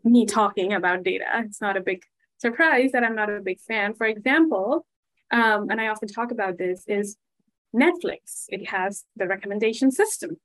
[0.03, 1.27] me talking about data.
[1.35, 2.03] It's not a big
[2.39, 3.93] surprise that I'm not a big fan.
[3.93, 4.87] For example,
[5.31, 7.17] um, and I often talk about this, is
[7.75, 8.45] Netflix.
[8.49, 10.37] It has the recommendation system.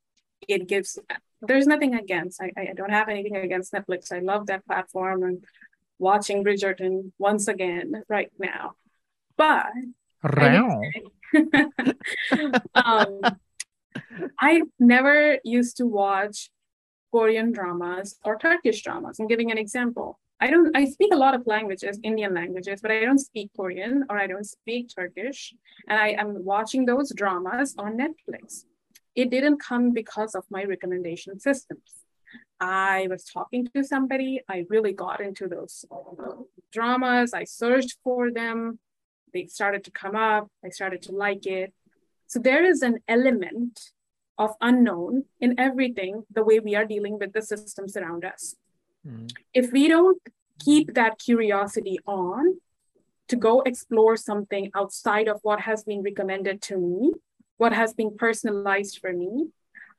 [0.48, 0.98] It gives,
[1.42, 4.12] there's nothing against, I, I don't have anything against Netflix.
[4.12, 5.44] I love that platform and
[6.00, 8.74] watching Bridgerton once again right now.
[9.38, 9.68] But
[12.76, 13.22] um,
[14.40, 16.50] I never used to watch
[17.12, 19.20] Korean dramas or Turkish dramas.
[19.20, 20.20] I'm giving an example.
[20.42, 24.06] I don't I speak a lot of languages, Indian languages, but I don't speak Korean
[24.10, 25.54] or I don't speak Turkish.
[25.88, 28.66] And I am watching those dramas on Netflix.
[29.16, 32.00] It didn't come because of my recommendation systems.
[32.60, 35.86] I was talking to somebody, I really got into those
[36.72, 38.80] dramas, I searched for them,
[39.34, 41.74] they started to come up, I started to like it.
[42.28, 43.92] So there is an element
[44.38, 48.56] of unknown in everything, the way we are dealing with the systems around us.
[49.54, 50.22] If we don't
[50.60, 52.60] keep that curiosity on
[53.28, 57.14] to go explore something outside of what has been recommended to me,
[57.58, 59.50] what has been personalized for me,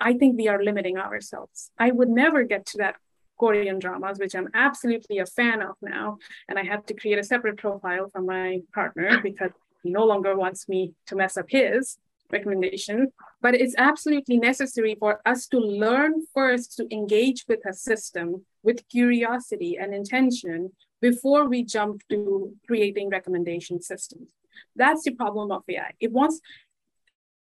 [0.00, 1.70] I think we are limiting ourselves.
[1.78, 2.96] I would never get to that
[3.38, 6.18] Korean dramas, which I'm absolutely a fan of now.
[6.48, 9.52] And I had to create a separate profile for my partner because
[9.82, 11.98] he no longer wants me to mess up his
[12.32, 13.12] recommendation.
[13.40, 18.88] But it's absolutely necessary for us to learn first to engage with a system with
[18.88, 24.28] curiosity and intention before we jump to creating recommendation systems.
[24.76, 25.92] That's the problem of AI.
[26.00, 26.40] It wants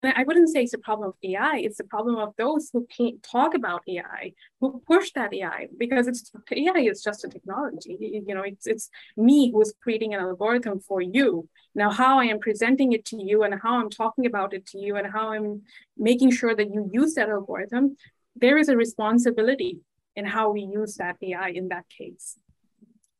[0.04, 1.58] I wouldn't say it's a problem of AI.
[1.58, 6.08] It's a problem of those who can't talk about AI, who push that AI, because
[6.08, 7.98] it's AI is just a technology.
[8.00, 11.48] You know, it's it's me who is creating an algorithm for you.
[11.76, 14.78] Now, how I am presenting it to you, and how I'm talking about it to
[14.78, 15.62] you, and how I'm
[15.98, 17.96] making sure that you use that algorithm,
[18.36, 19.80] there is a responsibility
[20.16, 22.38] in how we use that AI in that case.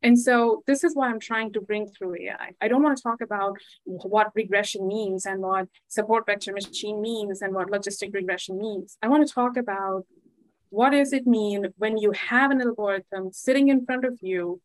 [0.04, 2.52] And so this is what I'm trying to bring through AI.
[2.60, 7.42] I don't want to talk about what regression means and what support vector machine means
[7.42, 8.98] and what logistic regression means.
[9.02, 10.06] I want to talk about
[10.70, 14.60] what does it mean when you have an algorithm sitting in front of you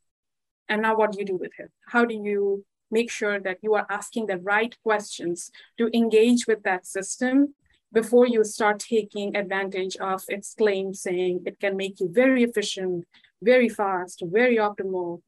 [0.68, 1.70] and now what do you do with it?
[1.86, 6.64] How do you make sure that you are asking the right questions to engage with
[6.64, 7.54] that system
[7.92, 13.06] before you start taking advantage of its claim saying it can make you very efficient,
[13.40, 15.20] very fast, very optimal,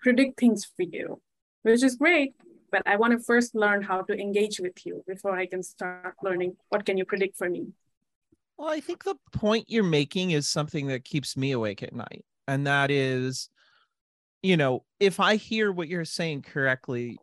[0.00, 1.20] predict things for you,
[1.62, 2.34] which is great.
[2.70, 6.14] But I want to first learn how to engage with you before I can start
[6.22, 7.68] learning what can you predict for me.
[8.58, 12.24] Well, I think the point you're making is something that keeps me awake at night.
[12.48, 13.50] And that is,
[14.42, 17.18] you know, if I hear what you're saying correctly,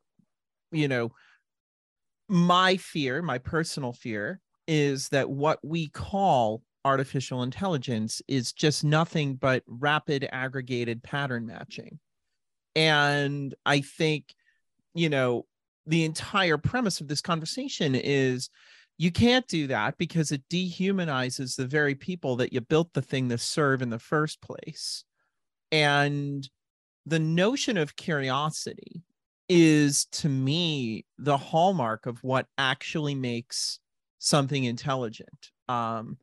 [0.72, 1.12] you know,
[2.30, 9.36] my fear, my personal fear, is that what we call artificial intelligence is just nothing
[9.36, 12.00] but rapid aggregated pattern matching.
[12.76, 14.34] And I think,
[14.94, 15.46] you know,
[15.86, 18.50] the entire premise of this conversation is
[18.98, 23.30] you can't do that because it dehumanizes the very people that you built the thing
[23.30, 25.04] to serve in the first place.
[25.72, 26.48] And
[27.06, 29.04] the notion of curiosity
[29.50, 33.80] is to me the hallmark of what actually makes
[34.20, 35.52] something intelligent.
[35.68, 36.18] Um,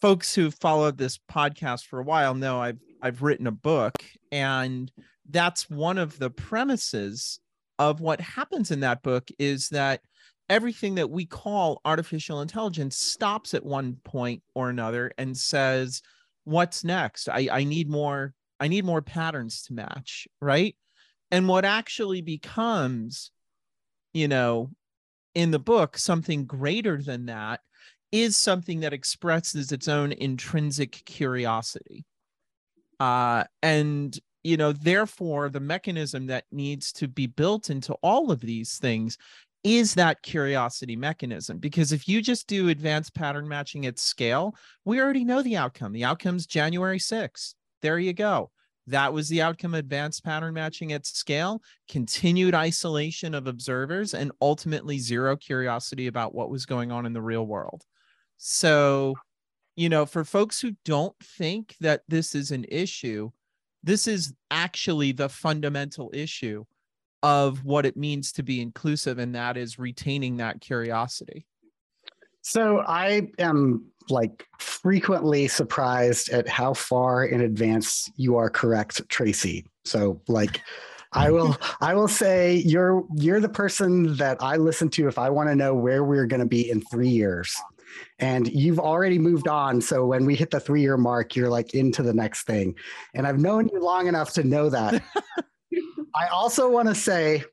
[0.00, 4.90] folks who've followed this podcast for a while know I've I've written a book and
[5.28, 7.38] that's one of the premises
[7.78, 10.00] of what happens in that book is that
[10.48, 16.02] everything that we call artificial intelligence stops at one point or another and says
[16.44, 17.28] what's next?
[17.28, 20.76] I I need more I need more patterns to match right?
[21.30, 23.30] And what actually becomes
[24.12, 24.70] you know
[25.34, 27.60] in the book something greater than that
[28.12, 32.04] is something that expresses its own intrinsic curiosity.
[32.98, 38.40] Uh, and, you know, therefore, the mechanism that needs to be built into all of
[38.40, 39.16] these things
[39.62, 41.58] is that curiosity mechanism.
[41.58, 44.54] Because if you just do advanced pattern matching at scale,
[44.84, 45.92] we already know the outcome.
[45.92, 47.54] The outcome's January 6th.
[47.82, 48.50] There you go.
[48.86, 54.98] That was the outcome advanced pattern matching at scale, continued isolation of observers, and ultimately
[54.98, 57.84] zero curiosity about what was going on in the real world.
[58.42, 59.16] So,
[59.76, 63.30] you know, for folks who don't think that this is an issue,
[63.84, 66.64] this is actually the fundamental issue
[67.22, 71.44] of what it means to be inclusive, and that is retaining that curiosity.
[72.40, 79.66] So I am like frequently surprised at how far in advance you are correct, Tracy.
[79.84, 80.62] So like
[81.12, 85.28] I will I will say you're you're the person that I listen to if I
[85.28, 87.54] want to know where we're going to be in 3 years.
[88.18, 91.74] And you've already moved on, so when we hit the 3 year mark, you're like
[91.74, 92.74] into the next thing.
[93.14, 95.02] And I've known you long enough to know that.
[96.14, 97.44] I also want to say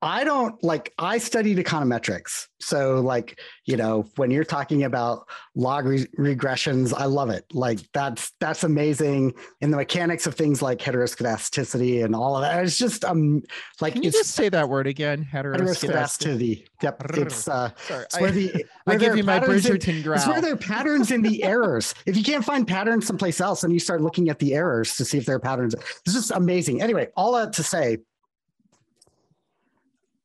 [0.00, 2.46] I don't like, I studied econometrics.
[2.60, 5.26] So, like, you know, when you're talking about
[5.56, 7.44] log re- regressions, I love it.
[7.52, 9.34] Like, that's, that's amazing.
[9.60, 12.62] And the mechanics of things like heteroscedasticity and all of that.
[12.64, 13.42] It's just, um,
[13.80, 15.26] like, Can you just say that word again?
[15.32, 15.88] Heteroscedasticity.
[15.90, 16.64] heteroscedasticity.
[16.82, 17.02] Yep.
[17.16, 18.04] It's, uh, Sorry.
[18.04, 20.16] it's where I, the, I where there give you my in- Bridgerton growl.
[20.18, 21.94] it's where there are patterns in the errors.
[22.06, 25.04] If you can't find patterns someplace else, then you start looking at the errors to
[25.04, 25.74] see if there are patterns.
[25.74, 26.82] It's just amazing.
[26.82, 27.98] Anyway, all that to say,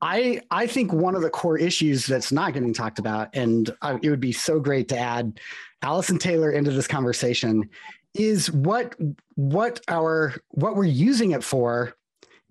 [0.03, 3.97] I I think one of the core issues that's not getting talked about, and I,
[4.03, 5.39] it would be so great to add
[5.81, 7.69] Allison Taylor into this conversation,
[8.13, 8.95] is what
[9.35, 11.95] what our what we're using it for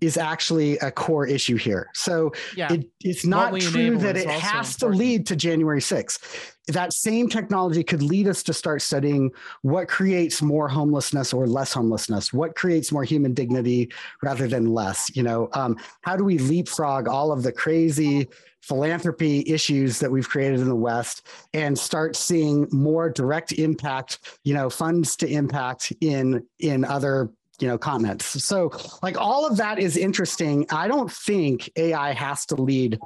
[0.02, 1.88] is actually a core issue here.
[1.94, 2.72] So yeah.
[2.72, 6.52] it, it's not true that it has to lead to January 6th.
[6.68, 9.30] That same technology could lead us to start studying
[9.62, 13.92] what creates more homelessness or less homelessness, what creates more human dignity
[14.22, 15.10] rather than less.
[15.14, 18.28] You know, um, how do we leapfrog all of the crazy
[18.60, 24.54] philanthropy issues that we've created in the West and start seeing more direct impact, you
[24.54, 27.30] know, funds to impact in in other
[27.60, 28.72] you know continents so
[29.02, 30.66] like all of that is interesting.
[30.70, 32.98] I don't think ai has to lead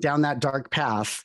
[0.00, 1.24] down that dark path.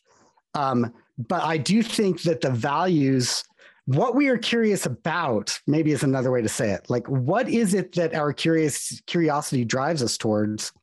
[0.54, 3.44] Um, but i do think that the values
[3.88, 6.90] what we are curious about maybe is another way to say it.
[6.90, 10.74] Like what is it that our curious curiosity drives us towards?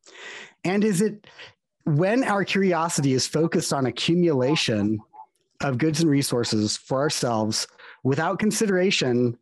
[0.64, 1.26] And is it
[1.84, 5.00] when our curiosity is focused on accumulation
[5.60, 7.68] of goods and resources for ourselves
[8.04, 9.36] without consideration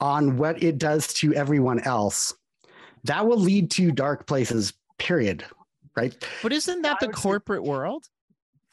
[0.00, 2.34] on what it does to everyone else,
[3.04, 5.44] that will lead to dark places, period.
[5.96, 6.14] Right.
[6.42, 8.04] But isn't that the would say- corporate world?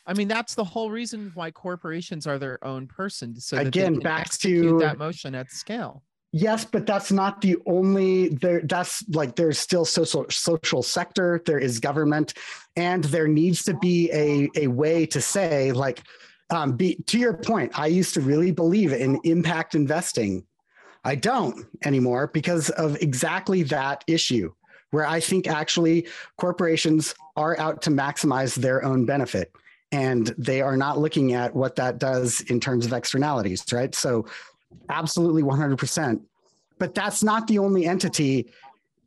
[0.08, 3.40] I mean, that's the whole reason why corporations are their own person.
[3.40, 6.04] So Again, back to- that motion at scale.
[6.32, 11.60] Yes, but that's not the only there that's like there's still social social sector, there
[11.60, 12.34] is government,
[12.76, 16.04] and there needs to be a, a way to say, like,
[16.50, 20.46] um, be to your point, I used to really believe in impact investing.
[21.06, 24.52] I don't anymore because of exactly that issue,
[24.90, 29.54] where I think actually corporations are out to maximize their own benefit.
[29.92, 33.94] And they are not looking at what that does in terms of externalities, right?
[33.94, 34.26] So
[34.90, 36.22] absolutely 100%.
[36.80, 38.52] But that's not the only entity.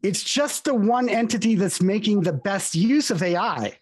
[0.03, 3.77] It's just the one entity that's making the best use of AI,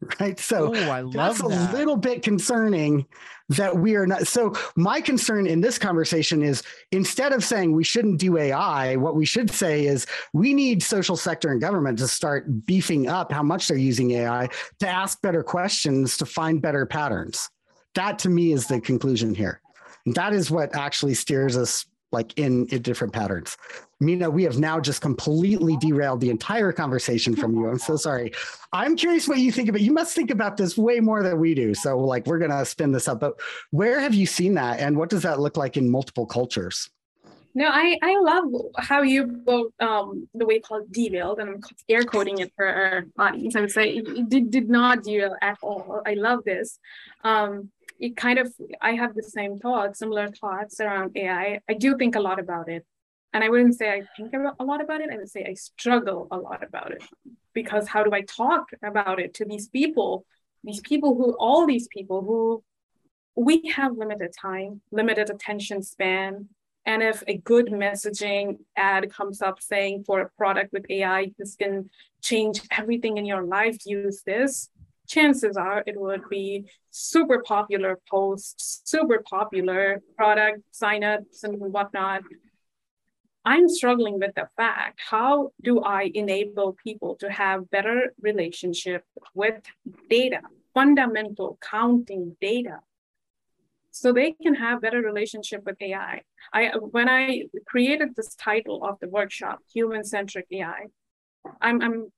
[0.20, 0.38] right?
[0.38, 1.72] So Oh, that's a that.
[1.74, 3.06] little bit concerning
[3.48, 4.26] that we are not.
[4.26, 9.14] So, my concern in this conversation is instead of saying we shouldn't do AI, what
[9.14, 13.42] we should say is we need social sector and government to start beefing up how
[13.42, 14.48] much they're using AI
[14.80, 17.48] to ask better questions to find better patterns.
[17.94, 19.60] That to me is the conclusion here.
[20.04, 23.56] And that is what actually steers us like in, in different patterns.
[24.00, 27.68] Mina, we have now just completely derailed the entire conversation from you.
[27.68, 28.32] I'm so sorry.
[28.72, 29.80] I'm curious what you think about.
[29.80, 31.74] You must think about this way more than we do.
[31.74, 33.20] So, like, we're gonna spin this up.
[33.20, 33.40] But
[33.70, 36.90] where have you seen that, and what does that look like in multiple cultures?
[37.56, 42.04] No, I, I love how you both um the way called derailed and I'm air
[42.04, 43.56] coding it for our audience.
[43.56, 46.02] I would say it, did, did not derail at all.
[46.04, 46.78] I love this.
[47.24, 51.60] Um, it kind of I have the same thoughts, similar thoughts around AI.
[51.66, 52.84] I do think a lot about it,
[53.32, 55.10] and I wouldn't say I think a lot about it.
[55.12, 57.02] I would say I struggle a lot about it
[57.52, 60.24] because how do I talk about it to these people?
[60.64, 62.62] These people who all these people who
[63.36, 66.48] we have limited time, limited attention span,
[66.86, 71.56] and if a good messaging ad comes up saying for a product with AI, this
[71.56, 71.90] can
[72.22, 74.70] change everything in your life, use this,
[75.06, 82.22] chances are it would be super popular posts, super popular product signups and whatnot.
[83.46, 89.62] I'm struggling with the fact, how do I enable people to have better relationship with
[90.10, 90.40] data,
[90.74, 92.80] fundamental counting data?
[93.96, 96.20] so they can have better relationship with AI.
[96.52, 100.82] I when I created this title of the workshop, human centric AI,
[101.62, 102.12] I'm I'm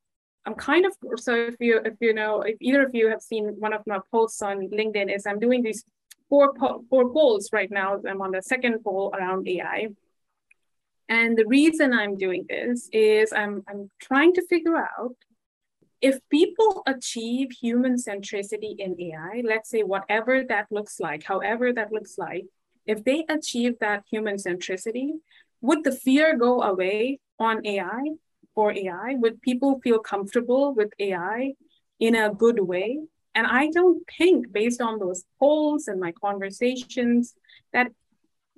[0.44, 3.44] I'm kind of so if you if you know if either of you have seen
[3.60, 5.84] one of my posts on LinkedIn is I'm doing these
[6.28, 8.00] four po- four polls right now.
[8.08, 9.88] I'm on the second poll around AI.
[11.08, 15.16] And the reason I'm doing this is I'm I'm trying to figure out
[16.00, 21.92] if people achieve human centricity in AI, let's say whatever that looks like, however that
[21.92, 22.44] looks like,
[22.86, 25.10] if they achieve that human centricity,
[25.60, 28.02] would the fear go away on AI?
[28.58, 29.14] for AI?
[29.22, 31.52] Would people feel comfortable with AI
[32.00, 32.98] in a good way?
[33.32, 37.34] And I don't think, based on those polls and my conversations,
[37.72, 37.92] that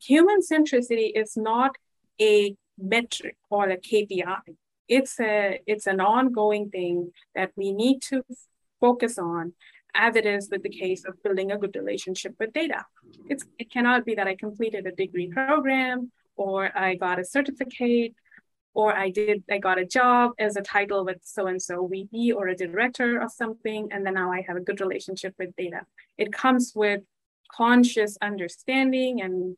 [0.02, 1.72] human centricity is not
[2.20, 4.40] a metric or a KPI.
[4.88, 8.22] It's a it's an ongoing thing that we need to
[8.80, 9.52] focus on
[9.94, 12.84] as it is with the case of building a good relationship with data.
[13.28, 18.14] It's, it cannot be that I completed a degree program or I got a certificate
[18.72, 22.56] or I did, I got a job as a title with so-and-so VP or a
[22.56, 25.80] director of something, and then now I have a good relationship with data.
[26.18, 27.00] It comes with
[27.52, 29.56] conscious understanding and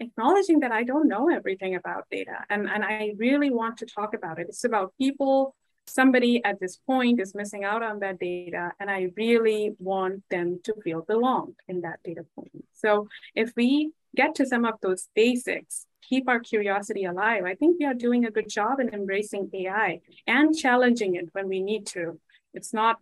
[0.00, 2.44] acknowledging that I don't know everything about data.
[2.48, 4.46] And, and I really want to talk about it.
[4.48, 5.54] It's about people
[5.86, 10.60] somebody at this point is missing out on that data and i really want them
[10.62, 15.08] to feel belonged in that data point so if we get to some of those
[15.14, 19.50] basics keep our curiosity alive i think we are doing a good job in embracing
[19.54, 22.20] ai and challenging it when we need to
[22.54, 22.98] it's not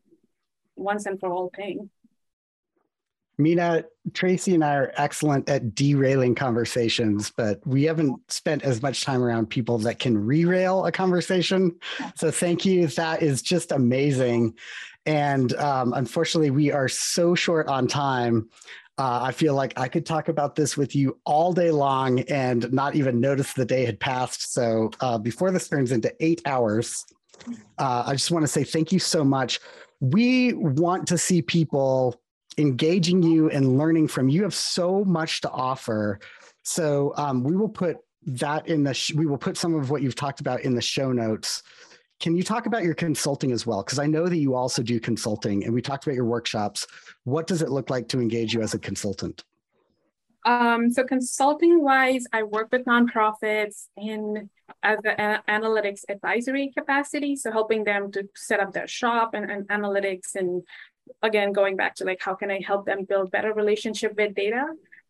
[0.76, 1.90] once and for all thing
[3.38, 3.84] Mina,
[4.14, 9.22] Tracy and I are excellent at derailing conversations, but we haven't spent as much time
[9.22, 11.76] around people that can re-rail a conversation.
[12.16, 12.88] So thank you.
[12.88, 14.56] That is just amazing.
[15.06, 18.48] And um, unfortunately, we are so short on time.
[18.98, 22.70] Uh, I feel like I could talk about this with you all day long and
[22.72, 24.52] not even notice the day had passed.
[24.52, 27.06] So uh, before this turns into eight hours,
[27.78, 29.60] uh, I just want to say thank you so much.
[30.00, 32.20] We want to see people
[32.58, 34.42] engaging you and learning from you.
[34.42, 36.20] Have so much to offer.
[36.62, 40.02] So um, we will put that in the sh- we will put some of what
[40.02, 41.62] you've talked about in the show notes.
[42.20, 43.82] Can you talk about your consulting as well?
[43.82, 46.86] Because i know that you also do consulting and we talked about your workshops.
[47.24, 49.44] What does it look like to engage you as a consultant?
[50.44, 54.48] Um, so consulting wise i work with nonprofits in
[54.82, 59.66] as an analytics advisory capacity so helping them to set up their shop and, and
[59.68, 60.62] analytics and
[61.22, 64.66] again, going back to like, how can I help them build better relationship with data?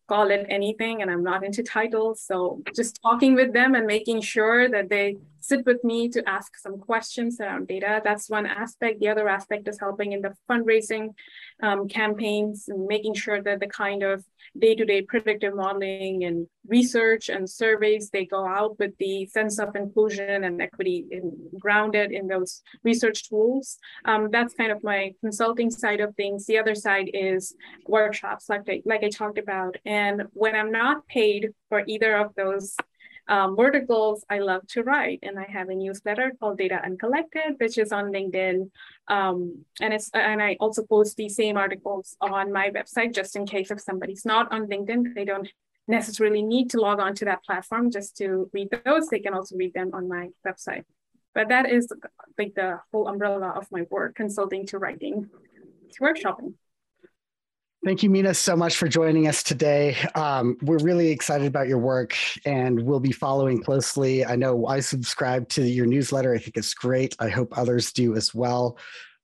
[0.09, 2.23] Call it anything, and I'm not into titles.
[2.23, 5.19] So just talking with them and making sure that they
[5.49, 8.01] sit with me to ask some questions around data.
[8.05, 9.01] That's one aspect.
[9.01, 11.15] The other aspect is helping in the fundraising
[11.63, 14.25] um, campaigns and making sure that the kind of
[14.59, 20.45] day-to-day predictive modeling and research and surveys, they go out with the sense of inclusion
[20.45, 23.79] and equity in, grounded in those research tools.
[24.05, 26.47] Um, that's kind of my consulting side of things.
[26.47, 27.55] The other side is
[27.87, 29.77] workshops, like like I talked about.
[29.87, 32.77] And when I'm not paid for either of those
[33.29, 35.21] um, verticals I love to write.
[35.23, 38.71] And I have a newsletter called Data Uncollected, which is on LinkedIn.
[39.09, 43.47] Um, and it's and I also post these same articles on my website just in
[43.47, 45.49] case if somebody's not on LinkedIn, they don't
[45.87, 49.09] necessarily need to log on to that platform just to read those.
[49.09, 50.85] They can also read them on my website.
[51.35, 51.93] But that is
[52.39, 55.29] like the whole umbrella of my work, consulting to writing
[55.93, 56.55] to workshopping.
[57.85, 59.97] Thank you, Mina, so much for joining us today.
[60.17, 64.27] Um, we're really excited about your work and we'll be following closely.
[64.27, 66.35] I know I subscribe to your newsletter.
[66.35, 67.15] I think it's great.
[67.21, 68.79] I hope others do as well.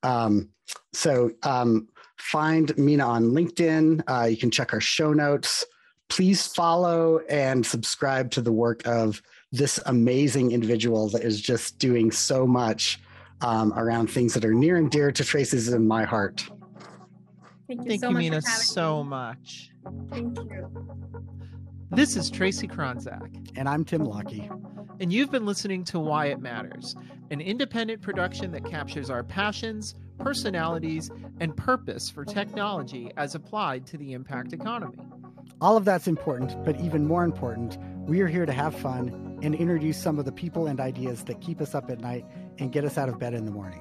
[0.04, 0.50] Um,
[0.92, 4.02] so um, find Mina on LinkedIn.
[4.06, 5.64] Uh, you can check our show notes.
[6.08, 12.12] Please follow and subscribe to the work of this amazing individual that is just doing
[12.12, 13.00] so much
[13.40, 16.48] um, around things that are near and dear to Tracy's in my heart.
[17.66, 19.10] Thank you Thank so you, much Mina, for having so me.
[19.10, 19.70] much.
[20.10, 20.70] Thank you.
[21.90, 24.50] This is Tracy Kronzak, And I'm Tim Lockie.
[25.00, 26.94] and you've been listening to Why It Matters,
[27.30, 31.10] an independent production that captures our passions, personalities,
[31.40, 34.98] and purpose for technology as applied to the impact economy.
[35.60, 39.54] All of that's important, but even more important, we are here to have fun and
[39.54, 42.26] introduce some of the people and ideas that keep us up at night
[42.58, 43.80] and get us out of bed in the morning.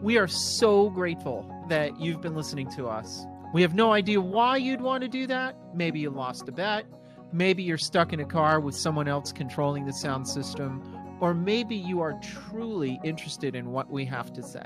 [0.00, 3.24] We are so grateful that you've been listening to us.
[3.52, 5.56] We have no idea why you'd want to do that.
[5.74, 6.86] Maybe you lost a bet.
[7.32, 10.82] Maybe you're stuck in a car with someone else controlling the sound system.
[11.20, 14.64] Or maybe you are truly interested in what we have to say.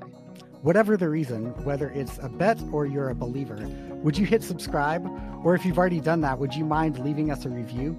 [0.63, 3.59] Whatever the reason, whether it's a bet or you're a believer,
[4.03, 5.07] would you hit subscribe?
[5.45, 7.97] Or if you've already done that, would you mind leaving us a review?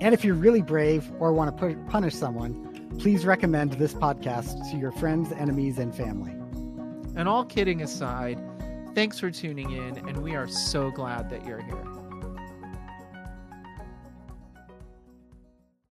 [0.00, 4.78] And if you're really brave or want to punish someone, please recommend this podcast to
[4.78, 6.39] your friends, enemies, and family.
[7.16, 8.38] And all kidding aside,
[8.94, 11.99] thanks for tuning in, and we are so glad that you're here.